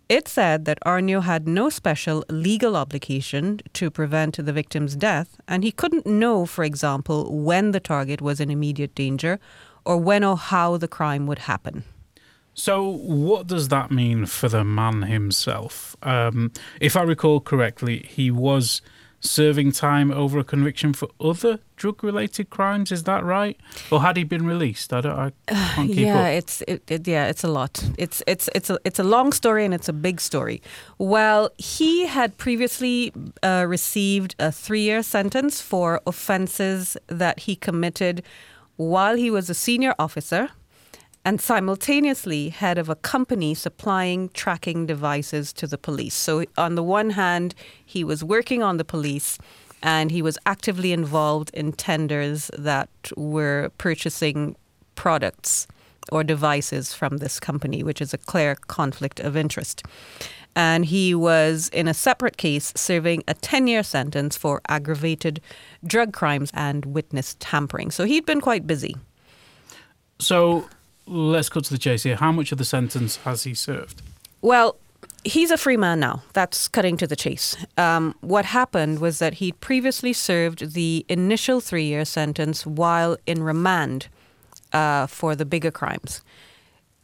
It 0.08 0.26
said 0.26 0.64
that 0.64 0.78
Aarnio 0.86 1.22
had 1.22 1.46
no 1.46 1.68
special 1.68 2.24
legal 2.30 2.76
obligation 2.76 3.60
to 3.74 3.90
prevent 3.90 4.42
the 4.42 4.52
victim's 4.54 4.96
death, 4.96 5.38
and 5.46 5.62
he 5.62 5.70
couldn't 5.70 6.06
know, 6.06 6.46
for 6.46 6.64
example, 6.64 7.30
when 7.30 7.72
the 7.72 7.80
target 7.80 8.22
was 8.22 8.40
in 8.40 8.50
immediate 8.50 8.94
danger 8.94 9.38
or 9.84 9.98
when 9.98 10.24
or 10.24 10.38
how 10.38 10.78
the 10.78 10.88
crime 10.88 11.26
would 11.26 11.40
happen. 11.40 11.84
So, 12.54 12.88
what 12.88 13.46
does 13.46 13.68
that 13.68 13.90
mean 13.90 14.24
for 14.24 14.48
the 14.48 14.64
man 14.64 15.02
himself? 15.02 15.94
Um, 16.02 16.52
if 16.80 16.96
I 16.96 17.02
recall 17.02 17.40
correctly, 17.40 18.06
he 18.08 18.30
was 18.30 18.80
serving 19.20 19.72
time 19.72 20.10
over 20.10 20.38
a 20.38 20.44
conviction 20.44 20.92
for 20.92 21.08
other 21.20 21.58
drug-related 21.76 22.50
crimes. 22.50 22.92
Is 22.92 23.04
that 23.04 23.24
right? 23.24 23.58
Or 23.90 24.02
had 24.02 24.16
he 24.16 24.24
been 24.24 24.46
released? 24.46 24.92
I 24.92 25.00
don't. 25.00 25.18
I 25.18 25.32
can't 25.74 25.88
keep 25.88 25.98
yeah, 25.98 26.20
up. 26.20 26.26
it's 26.26 26.62
it, 26.62 26.82
it, 26.90 27.06
yeah, 27.08 27.26
it's 27.26 27.44
a 27.44 27.48
lot. 27.48 27.82
It's 27.96 28.22
it's 28.26 28.48
it's 28.54 28.70
a 28.70 28.78
it's 28.84 28.98
a 28.98 29.04
long 29.04 29.32
story 29.32 29.64
and 29.64 29.74
it's 29.74 29.88
a 29.88 29.92
big 29.92 30.20
story. 30.20 30.62
Well, 30.98 31.50
he 31.58 32.06
had 32.06 32.36
previously 32.36 33.12
uh, 33.42 33.64
received 33.68 34.34
a 34.38 34.52
three-year 34.52 35.02
sentence 35.02 35.60
for 35.60 36.00
offences 36.06 36.96
that 37.08 37.40
he 37.40 37.56
committed 37.56 38.22
while 38.76 39.16
he 39.16 39.30
was 39.30 39.50
a 39.50 39.54
senior 39.54 39.94
officer 39.98 40.50
and 41.28 41.42
simultaneously 41.42 42.48
head 42.48 42.78
of 42.78 42.88
a 42.88 42.94
company 42.94 43.52
supplying 43.52 44.30
tracking 44.30 44.86
devices 44.86 45.52
to 45.52 45.66
the 45.66 45.76
police. 45.76 46.14
So, 46.14 46.44
on 46.56 46.74
the 46.74 46.82
one 46.82 47.10
hand, 47.10 47.54
he 47.84 48.02
was 48.02 48.24
working 48.24 48.62
on 48.62 48.78
the 48.78 48.84
police 48.84 49.36
and 49.82 50.10
he 50.10 50.22
was 50.22 50.38
actively 50.46 50.90
involved 50.90 51.50
in 51.52 51.72
tenders 51.72 52.50
that 52.56 52.88
were 53.14 53.70
purchasing 53.76 54.56
products 54.94 55.66
or 56.10 56.24
devices 56.24 56.94
from 56.94 57.18
this 57.18 57.38
company, 57.38 57.82
which 57.82 58.00
is 58.00 58.14
a 58.14 58.18
clear 58.32 58.54
conflict 58.54 59.20
of 59.20 59.36
interest. 59.36 59.82
And 60.56 60.86
he 60.86 61.14
was, 61.14 61.68
in 61.74 61.88
a 61.88 61.92
separate 61.92 62.38
case, 62.38 62.72
serving 62.74 63.22
a 63.28 63.34
10 63.34 63.66
year 63.66 63.82
sentence 63.82 64.38
for 64.38 64.62
aggravated 64.66 65.42
drug 65.86 66.14
crimes 66.14 66.50
and 66.54 66.86
witness 66.86 67.36
tampering. 67.38 67.90
So 67.90 68.04
he'd 68.04 68.24
been 68.24 68.40
quite 68.40 68.66
busy. 68.66 68.96
So 70.20 70.66
let's 71.08 71.48
cut 71.48 71.64
to 71.64 71.72
the 71.72 71.78
chase 71.78 72.02
here. 72.02 72.16
How 72.16 72.32
much 72.32 72.52
of 72.52 72.58
the 72.58 72.64
sentence 72.64 73.16
has 73.18 73.44
he 73.44 73.54
served? 73.54 74.02
Well, 74.40 74.76
he's 75.24 75.50
a 75.50 75.58
free 75.58 75.76
man 75.76 76.00
now. 76.00 76.22
That's 76.32 76.68
cutting 76.68 76.96
to 76.98 77.06
the 77.06 77.16
chase. 77.16 77.56
Um, 77.76 78.14
what 78.20 78.44
happened 78.44 79.00
was 79.00 79.18
that 79.18 79.34
he'd 79.34 79.60
previously 79.60 80.12
served 80.12 80.74
the 80.74 81.04
initial 81.08 81.60
three 81.60 81.84
year 81.84 82.04
sentence 82.04 82.66
while 82.66 83.16
in 83.26 83.42
remand 83.42 84.08
uh, 84.72 85.06
for 85.06 85.34
the 85.34 85.44
bigger 85.44 85.70
crimes. 85.70 86.22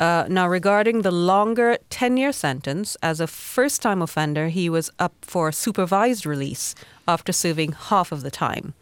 Uh, 0.01 0.27
now, 0.29 0.49
regarding 0.49 1.03
the 1.03 1.11
longer 1.11 1.79
10 1.91 2.17
year 2.17 2.33
sentence, 2.33 2.97
as 3.03 3.21
a 3.21 3.27
first 3.27 3.81
time 3.81 4.03
offender, 4.03 4.49
he 4.49 4.69
was 4.69 4.91
up 4.99 5.15
for 5.23 5.53
supervised 5.53 6.27
release 6.27 6.75
after 7.07 7.33
serving 7.33 7.73
half 7.73 8.11
of 8.11 8.23
the 8.23 8.31
time. 8.31 8.75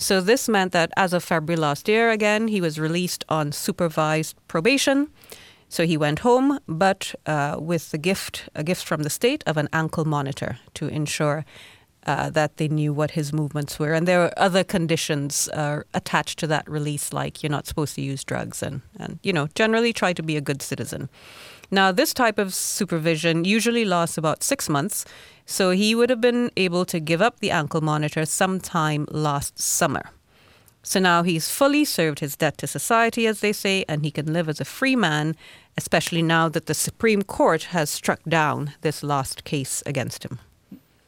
So, 0.00 0.20
this 0.20 0.48
meant 0.48 0.70
that 0.72 0.92
as 0.96 1.12
of 1.12 1.24
February 1.24 1.60
last 1.60 1.88
year, 1.88 2.10
again, 2.10 2.46
he 2.46 2.60
was 2.60 2.78
released 2.78 3.24
on 3.28 3.50
supervised 3.50 4.36
probation. 4.46 5.08
So 5.68 5.84
he 5.84 5.96
went 5.96 6.20
home, 6.20 6.60
but 6.66 7.14
uh, 7.26 7.56
with 7.58 7.90
the 7.90 7.98
gift, 7.98 8.48
a 8.54 8.64
gift 8.64 8.84
from 8.84 9.02
the 9.02 9.10
state 9.10 9.42
of 9.46 9.56
an 9.56 9.68
ankle 9.72 10.04
monitor 10.04 10.58
to 10.74 10.86
ensure 10.86 11.44
uh, 12.06 12.30
that 12.30 12.56
they 12.56 12.68
knew 12.68 12.92
what 12.94 13.10
his 13.10 13.32
movements 13.32 13.78
were. 13.78 13.92
And 13.92 14.08
there 14.08 14.20
were 14.20 14.32
other 14.38 14.64
conditions 14.64 15.48
uh, 15.48 15.82
attached 15.92 16.38
to 16.38 16.46
that 16.46 16.70
release, 16.70 17.12
like 17.12 17.42
you're 17.42 17.50
not 17.50 17.66
supposed 17.66 17.96
to 17.96 18.00
use 18.00 18.24
drugs 18.24 18.62
and, 18.62 18.80
and, 18.98 19.18
you 19.22 19.32
know, 19.32 19.48
generally 19.54 19.92
try 19.92 20.14
to 20.14 20.22
be 20.22 20.36
a 20.36 20.40
good 20.40 20.62
citizen. 20.62 21.10
Now, 21.70 21.92
this 21.92 22.14
type 22.14 22.38
of 22.38 22.54
supervision 22.54 23.44
usually 23.44 23.84
lasts 23.84 24.16
about 24.16 24.42
six 24.42 24.68
months, 24.68 25.04
so 25.44 25.70
he 25.70 25.94
would 25.94 26.10
have 26.10 26.20
been 26.20 26.50
able 26.56 26.84
to 26.86 27.00
give 27.00 27.20
up 27.20 27.40
the 27.40 27.50
ankle 27.50 27.80
monitor 27.80 28.24
sometime 28.24 29.06
last 29.10 29.58
summer. 29.58 30.10
So 30.82 31.00
now 31.00 31.22
he's 31.22 31.50
fully 31.50 31.84
served 31.84 32.20
his 32.20 32.36
debt 32.36 32.56
to 32.58 32.66
society, 32.66 33.26
as 33.26 33.40
they 33.40 33.52
say, 33.52 33.84
and 33.88 34.04
he 34.04 34.10
can 34.10 34.32
live 34.32 34.48
as 34.48 34.60
a 34.60 34.64
free 34.64 34.96
man, 34.96 35.36
especially 35.76 36.22
now 36.22 36.48
that 36.48 36.66
the 36.66 36.74
Supreme 36.74 37.22
Court 37.22 37.64
has 37.64 37.90
struck 37.90 38.20
down 38.26 38.72
this 38.80 39.02
last 39.02 39.44
case 39.44 39.82
against 39.84 40.24
him. 40.24 40.38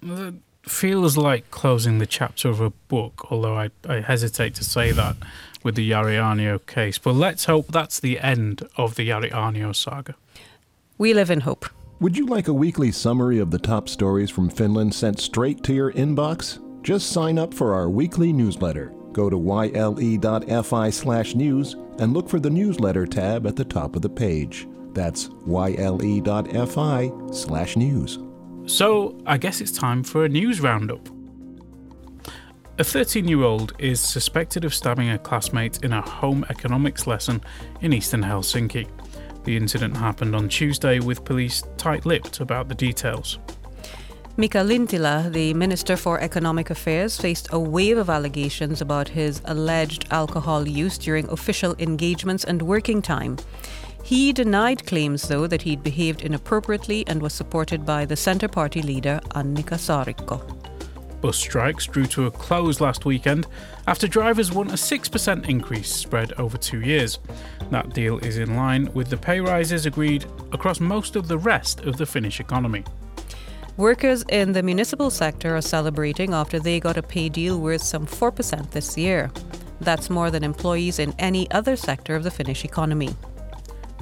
It 0.03 0.35
feels 0.63 1.17
like 1.17 1.51
closing 1.51 1.99
the 1.99 2.07
chapter 2.07 2.51
of 2.51 2.61
a 2.61 2.71
book, 2.71 3.31
although 3.31 3.57
I, 3.57 3.71
I 3.89 4.01
hesitate 4.01 4.55
to 4.57 4.65
say 4.65 4.91
that 4.93 5.17
with 5.63 5.75
the 5.77 5.91
Jari 5.91 6.17
Aarnio 6.19 6.65
case. 6.67 6.99
But 6.99 7.15
let's 7.15 7.47
hope 7.47 7.69
that's 7.69 8.01
the 8.01 8.19
end 8.21 8.69
of 8.77 8.97
the 8.97 9.09
Jari 9.09 9.31
Aarnio 9.31 9.75
saga. 9.75 10.15
We 11.01 11.15
live 11.15 11.31
in 11.31 11.41
hope. 11.41 11.65
Would 12.01 12.19
you 12.19 12.27
like 12.27 12.49
a 12.49 12.53
weekly 12.53 12.93
summary 12.93 13.39
of 13.39 13.51
the 13.51 13.59
top 13.59 13.89
stories 13.89 14.29
from 14.29 14.51
Finland 14.51 14.95
sent 14.95 15.19
straight 15.19 15.65
to 15.65 15.73
your 15.73 15.95
inbox? 15.95 16.59
Just 16.83 17.13
sign 17.13 17.39
up 17.39 17.55
for 17.55 17.73
our 17.73 17.89
weekly 17.89 18.35
newsletter. 18.35 18.93
Go 19.13 19.31
to 19.31 19.39
yle.fi 19.39 20.91
slash 20.91 21.35
news 21.35 21.75
and 22.01 22.13
look 22.13 22.29
for 22.29 22.39
the 22.39 22.51
newsletter 22.51 23.07
tab 23.07 23.47
at 23.47 23.57
the 23.57 23.65
top 23.65 23.97
of 23.97 24.03
the 24.03 24.11
page. 24.11 24.69
That's 24.93 25.31
yle.fi 25.47 27.11
slash 27.33 27.77
news. 27.79 28.19
So, 28.67 29.19
I 29.25 29.39
guess 29.39 29.63
it's 29.63 29.73
time 29.73 30.05
for 30.05 30.27
a 30.27 30.29
news 30.29 30.61
roundup. 30.61 31.09
A 32.79 32.85
13 32.85 33.27
year 33.27 33.43
old 33.43 33.73
is 33.79 34.03
suspected 34.03 34.67
of 34.67 34.75
stabbing 34.75 35.09
a 35.09 35.19
classmate 35.19 35.83
in 35.83 35.95
a 35.95 36.03
home 36.03 36.45
economics 36.51 37.07
lesson 37.07 37.41
in 37.81 37.95
eastern 37.95 38.23
Helsinki. 38.23 38.87
The 39.45 39.57
incident 39.57 39.97
happened 39.97 40.37
on 40.37 40.49
Tuesday 40.49 41.01
with 41.01 41.25
police 41.25 41.63
tight 41.77 42.05
lipped 42.07 42.41
about 42.41 42.69
the 42.69 42.75
details. 42.75 43.39
Mika 44.37 44.59
Lintilä, 44.59 45.33
the 45.33 45.53
Minister 45.55 45.97
for 45.97 46.21
Economic 46.21 46.71
Affairs, 46.71 47.19
faced 47.19 47.49
a 47.53 47.59
wave 47.59 47.99
of 47.99 48.09
allegations 48.09 48.81
about 48.81 49.09
his 49.09 49.43
alleged 49.45 50.07
alcohol 50.11 50.67
use 50.67 50.97
during 50.97 51.29
official 51.29 51.75
engagements 51.79 52.45
and 52.45 52.63
working 52.63 53.03
time. 53.03 53.37
He 54.03 54.33
denied 54.33 54.87
claims, 54.87 55.29
though, 55.29 55.47
that 55.47 55.63
he'd 55.63 55.83
behaved 55.83 56.23
inappropriately 56.23 57.05
and 57.07 57.21
was 57.21 57.35
supported 57.35 57.85
by 57.85 58.07
the 58.07 58.17
Centre 58.17 58.49
Party 58.49 58.83
leader 58.83 59.21
Annika 59.35 59.77
Saarikko. 59.77 60.60
Bus 61.21 61.37
strikes 61.37 61.87
drew 61.87 62.07
to 62.07 62.27
a 62.27 62.31
close 62.31 62.81
last 62.81 63.05
weekend 63.05 63.47
after 63.87 64.09
drivers 64.09 64.53
won 64.53 64.69
a 64.69 64.75
6% 64.75 65.49
increase 65.49 65.93
spread 65.93 66.33
over 66.35 66.57
two 66.57 66.81
years. 66.81 67.19
That 67.71 67.93
deal 67.93 68.19
is 68.19 68.39
in 68.39 68.57
line 68.57 68.91
with 68.95 69.11
the 69.11 69.17
pay 69.17 69.41
rises 69.41 69.87
agreed 69.87 70.25
across 70.53 70.81
most 70.81 71.17
of 71.17 71.29
the 71.29 71.39
rest 71.39 71.81
of 71.81 71.97
the 71.97 72.07
Finnish 72.07 72.41
economy. 72.41 72.85
Workers 73.77 74.25
in 74.29 74.53
the 74.53 74.63
municipal 74.63 75.11
sector 75.11 75.57
are 75.57 75.63
celebrating 75.63 76.35
after 76.35 76.59
they 76.59 76.81
got 76.81 76.97
a 76.97 77.03
pay 77.03 77.29
deal 77.29 77.61
worth 77.61 77.83
some 77.83 78.07
4% 78.07 78.71
this 78.71 78.97
year. 78.97 79.31
That's 79.81 80.11
more 80.11 80.31
than 80.31 80.45
employees 80.45 80.99
in 80.99 81.15
any 81.19 81.51
other 81.51 81.77
sector 81.77 82.15
of 82.15 82.25
the 82.25 82.31
Finnish 82.31 82.65
economy. 82.65 83.15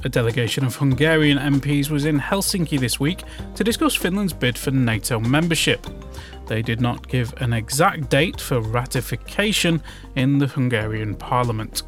A 0.03 0.09
delegation 0.09 0.65
of 0.65 0.77
Hungarian 0.77 1.37
MPs 1.37 1.89
was 1.89 2.05
in 2.05 2.19
Helsinki 2.19 2.79
this 2.79 3.01
week 3.01 3.23
to 3.55 3.65
discuss 3.65 3.95
Finland's 3.95 4.31
bid 4.31 4.57
for 4.57 4.71
NATO 4.71 5.19
membership. 5.19 5.85
They 6.49 6.63
did 6.63 6.81
not 6.81 7.07
give 7.07 7.31
an 7.37 7.53
exact 7.53 8.09
date 8.09 8.41
for 8.41 8.59
ratification 8.59 9.83
in 10.15 10.39
the 10.39 10.47
Hungarian 10.47 11.13
parliament. 11.13 11.83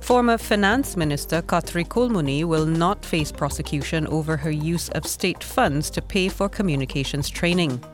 Former 0.00 0.38
Finance 0.38 0.96
Minister 0.96 1.42
Katri 1.42 1.86
Kulmuni 1.86 2.42
will 2.44 2.64
not 2.64 3.04
face 3.04 3.30
prosecution 3.30 4.06
over 4.06 4.38
her 4.38 4.50
use 4.50 4.88
of 4.88 5.06
state 5.06 5.44
funds 5.44 5.90
to 5.90 6.00
pay 6.00 6.30
for 6.30 6.48
communications 6.48 7.28
training. 7.28 7.84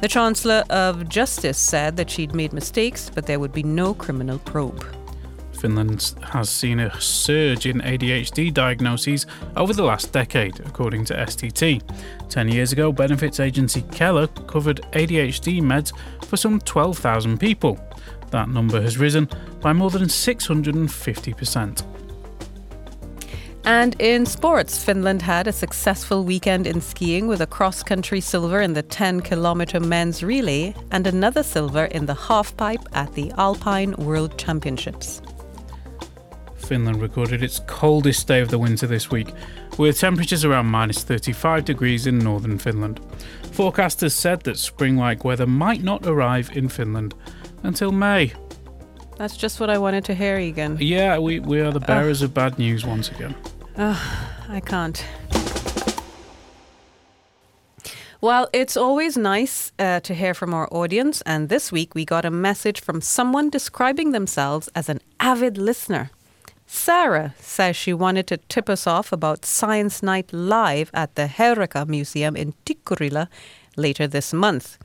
The 0.00 0.08
Chancellor 0.08 0.64
of 0.68 1.08
Justice 1.08 1.58
said 1.58 1.96
that 1.96 2.10
she'd 2.10 2.34
made 2.34 2.52
mistakes, 2.52 3.08
but 3.14 3.26
there 3.26 3.38
would 3.38 3.52
be 3.52 3.62
no 3.62 3.94
criminal 3.94 4.40
probe. 4.40 4.84
Finland 5.60 6.14
has 6.22 6.48
seen 6.48 6.80
a 6.80 7.00
surge 7.00 7.66
in 7.66 7.80
ADHD 7.82 8.52
diagnoses 8.52 9.26
over 9.56 9.74
the 9.74 9.82
last 9.82 10.10
decade, 10.10 10.58
according 10.60 11.04
to 11.04 11.14
STT. 11.14 11.82
Ten 12.30 12.48
years 12.48 12.72
ago, 12.72 12.90
benefits 12.92 13.40
agency 13.40 13.82
Kela 13.82 14.28
covered 14.46 14.80
ADHD 14.92 15.60
meds 15.60 15.92
for 16.24 16.38
some 16.38 16.60
12,000 16.60 17.38
people. 17.38 17.78
That 18.30 18.48
number 18.48 18.80
has 18.80 18.96
risen 18.96 19.28
by 19.60 19.74
more 19.74 19.90
than 19.90 20.04
650%. 20.04 21.84
And 23.64 24.00
in 24.00 24.24
sports, 24.24 24.82
Finland 24.82 25.20
had 25.20 25.46
a 25.46 25.52
successful 25.52 26.24
weekend 26.24 26.66
in 26.66 26.80
skiing 26.80 27.28
with 27.28 27.42
a 27.42 27.46
cross 27.46 27.82
country 27.82 28.22
silver 28.22 28.62
in 28.62 28.72
the 28.72 28.82
10 28.82 29.20
kilometre 29.20 29.80
men's 29.80 30.22
relay 30.22 30.74
and 30.90 31.06
another 31.06 31.42
silver 31.42 31.84
in 31.84 32.06
the 32.06 32.14
halfpipe 32.14 32.86
at 32.94 33.12
the 33.12 33.30
Alpine 33.36 33.92
World 33.98 34.38
Championships. 34.38 35.20
Finland 36.60 37.00
recorded 37.00 37.42
its 37.42 37.60
coldest 37.66 38.26
day 38.26 38.40
of 38.40 38.48
the 38.48 38.58
winter 38.58 38.86
this 38.86 39.10
week, 39.10 39.32
with 39.78 39.98
temperatures 39.98 40.44
around 40.44 40.66
minus 40.66 41.02
35 41.02 41.64
degrees 41.64 42.06
in 42.06 42.18
northern 42.18 42.58
Finland. 42.58 43.00
Forecasters 43.52 44.12
said 44.12 44.42
that 44.42 44.58
spring 44.58 44.96
like 44.96 45.24
weather 45.24 45.46
might 45.46 45.82
not 45.82 46.06
arrive 46.06 46.50
in 46.54 46.68
Finland 46.68 47.14
until 47.62 47.92
May. 47.92 48.32
That's 49.16 49.36
just 49.36 49.60
what 49.60 49.68
I 49.68 49.78
wanted 49.78 50.04
to 50.06 50.14
hear, 50.14 50.38
Egan. 50.38 50.78
Yeah, 50.80 51.18
we, 51.18 51.40
we 51.40 51.60
are 51.60 51.72
the 51.72 51.80
bearers 51.80 52.22
of 52.22 52.32
bad 52.32 52.58
news 52.58 52.86
once 52.86 53.10
again. 53.10 53.34
I 53.76 54.60
can't. 54.64 55.04
Well, 58.22 58.50
it's 58.52 58.76
always 58.76 59.16
nice 59.16 59.72
uh, 59.78 60.00
to 60.00 60.14
hear 60.14 60.34
from 60.34 60.52
our 60.52 60.68
audience, 60.70 61.22
and 61.22 61.48
this 61.48 61.72
week 61.72 61.94
we 61.94 62.04
got 62.04 62.26
a 62.26 62.30
message 62.30 62.82
from 62.82 63.00
someone 63.00 63.48
describing 63.48 64.12
themselves 64.12 64.68
as 64.74 64.90
an 64.90 65.00
avid 65.18 65.56
listener. 65.56 66.10
Sarah 66.72 67.34
says 67.40 67.74
she 67.74 67.92
wanted 67.92 68.28
to 68.28 68.36
tip 68.36 68.70
us 68.70 68.86
off 68.86 69.10
about 69.10 69.44
Science 69.44 70.04
Night 70.04 70.32
Live 70.32 70.88
at 70.94 71.16
the 71.16 71.26
Heureka 71.26 71.86
Museum 71.88 72.36
in 72.36 72.54
Tikkurila 72.64 73.26
later 73.76 74.06
this 74.06 74.32
month, 74.32 74.78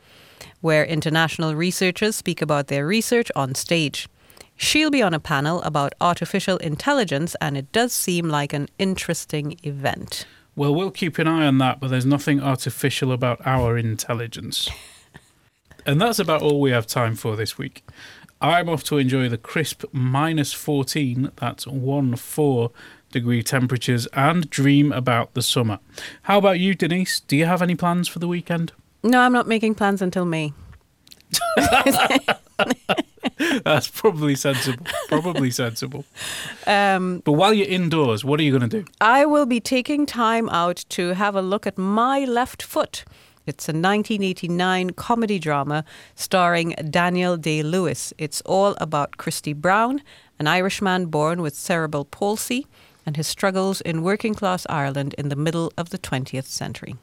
where 0.61 0.83
international 0.83 1.53
researchers 1.53 2.15
speak 2.15 2.41
about 2.41 2.67
their 2.67 2.87
research 2.87 3.31
on 3.35 3.53
stage. 3.53 4.09
She'll 4.55 4.89
be 4.89 5.03
on 5.03 5.13
a 5.13 5.19
panel 5.19 5.61
about 5.61 5.93
artificial 6.01 6.57
intelligence, 6.57 7.35
and 7.39 7.55
it 7.55 7.71
does 7.71 7.93
seem 7.93 8.29
like 8.29 8.51
an 8.51 8.67
interesting 8.79 9.55
event. 9.61 10.25
Well, 10.55 10.73
we'll 10.73 10.89
keep 10.89 11.19
an 11.19 11.27
eye 11.27 11.45
on 11.45 11.59
that, 11.59 11.79
but 11.79 11.91
there's 11.91 12.05
nothing 12.05 12.41
artificial 12.41 13.11
about 13.11 13.45
our 13.45 13.77
intelligence. 13.77 14.71
and 15.85 16.01
that's 16.01 16.17
about 16.17 16.41
all 16.41 16.59
we 16.59 16.71
have 16.71 16.87
time 16.87 17.15
for 17.15 17.35
this 17.35 17.59
week. 17.59 17.83
I'm 18.41 18.69
off 18.69 18.83
to 18.85 18.97
enjoy 18.97 19.29
the 19.29 19.37
crisp 19.37 19.83
minus 19.91 20.53
14, 20.53 21.31
that's 21.35 21.65
1 21.65 22.15
4 22.15 22.71
degree 23.11 23.41
temperatures, 23.41 24.07
and 24.07 24.49
dream 24.49 24.91
about 24.91 25.33
the 25.33 25.41
summer. 25.41 25.79
How 26.23 26.37
about 26.39 26.59
you, 26.59 26.75
Denise? 26.75 27.21
Do 27.21 27.35
you 27.37 27.45
have 27.45 27.61
any 27.61 27.75
plans 27.75 28.07
for 28.07 28.19
the 28.19 28.27
weekend? 28.27 28.73
No, 29.03 29.19
I'm 29.21 29.31
not 29.33 29.47
making 29.47 29.75
plans 29.75 30.01
until 30.01 30.25
May. 30.25 30.53
That's 33.63 33.87
probably 33.87 34.35
sensible. 34.35 34.85
Probably 35.09 35.51
sensible. 35.51 36.05
Um, 36.67 37.21
But 37.25 37.33
while 37.33 37.53
you're 37.53 37.67
indoors, 37.67 38.23
what 38.23 38.39
are 38.39 38.43
you 38.43 38.51
going 38.57 38.69
to 38.69 38.81
do? 38.81 38.85
I 39.01 39.25
will 39.25 39.45
be 39.45 39.59
taking 39.59 40.05
time 40.05 40.49
out 40.49 40.85
to 40.89 41.13
have 41.13 41.35
a 41.35 41.41
look 41.41 41.65
at 41.67 41.77
My 41.77 42.25
Left 42.25 42.61
Foot. 42.61 43.03
It's 43.47 43.69
a 43.69 43.73
1989 43.73 44.91
comedy 44.91 45.37
drama 45.37 45.85
starring 46.15 46.71
Daniel 46.89 47.37
Day 47.37 47.61
Lewis. 47.61 48.11
It's 48.17 48.41
all 48.41 48.75
about 48.81 49.17
Christy 49.17 49.53
Brown, 49.53 50.01
an 50.39 50.47
Irishman 50.47 51.07
born 51.07 51.43
with 51.43 51.53
cerebral 51.53 52.05
palsy, 52.05 52.65
and 53.05 53.15
his 53.17 53.27
struggles 53.27 53.81
in 53.81 54.01
working 54.01 54.33
class 54.33 54.65
Ireland 54.67 55.13
in 55.15 55.29
the 55.29 55.35
middle 55.35 55.71
of 55.77 55.91
the 55.91 55.99
20th 55.99 56.45
century. 56.45 56.95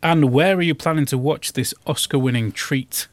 And 0.00 0.32
where 0.32 0.56
are 0.56 0.62
you 0.62 0.76
planning 0.76 1.06
to 1.06 1.18
watch 1.18 1.54
this 1.54 1.74
Oscar 1.86 2.18
winning 2.18 2.52
treat? 2.52 3.08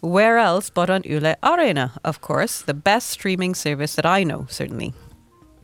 Where 0.00 0.36
else 0.38 0.68
but 0.68 0.90
on 0.90 1.02
Yle 1.04 1.36
Areena, 1.42 1.92
of 2.04 2.20
course, 2.20 2.60
the 2.60 2.74
best 2.74 3.08
streaming 3.08 3.54
service 3.54 3.94
that 3.94 4.06
I 4.06 4.24
know, 4.24 4.46
certainly. 4.50 4.94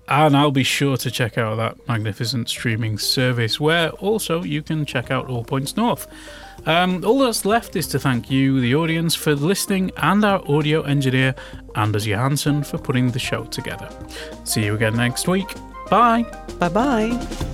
And 0.09 0.37
I'll 0.37 0.53
be 0.53 0.62
sure 0.62 0.97
to 0.99 1.11
check 1.11 1.37
out 1.37 1.57
that 1.57 1.88
magnificent 1.88 2.49
streaming 2.49 2.99
service 2.99 3.59
where 3.59 3.90
also 3.90 4.42
you 4.42 4.62
can 4.62 4.85
check 4.85 5.11
out 5.11 5.29
All 5.29 5.42
Points 5.45 5.77
North. 5.77 6.07
Um, 6.64 7.05
all 7.05 7.21
that's 7.21 7.45
left 7.45 7.77
is 7.77 7.87
to 7.88 7.99
thank 7.99 8.31
you, 8.31 8.61
the 8.61 8.75
audience, 8.75 9.14
for 9.14 9.35
listening 9.35 9.92
and 9.99 10.25
our 10.25 10.42
audio 10.51 10.83
engineer, 10.83 11.35
Anders 11.75 12.07
Johansson, 12.07 12.64
for 12.64 12.79
putting 12.79 13.11
the 13.11 13.19
show 13.19 13.45
together. 13.45 13.88
See 14.45 14.64
you 14.64 14.75
again 14.75 14.97
next 14.97 15.29
week. 15.29 15.49
Bye. 15.90 16.23
Bye 16.59 16.69
bye. 16.69 17.53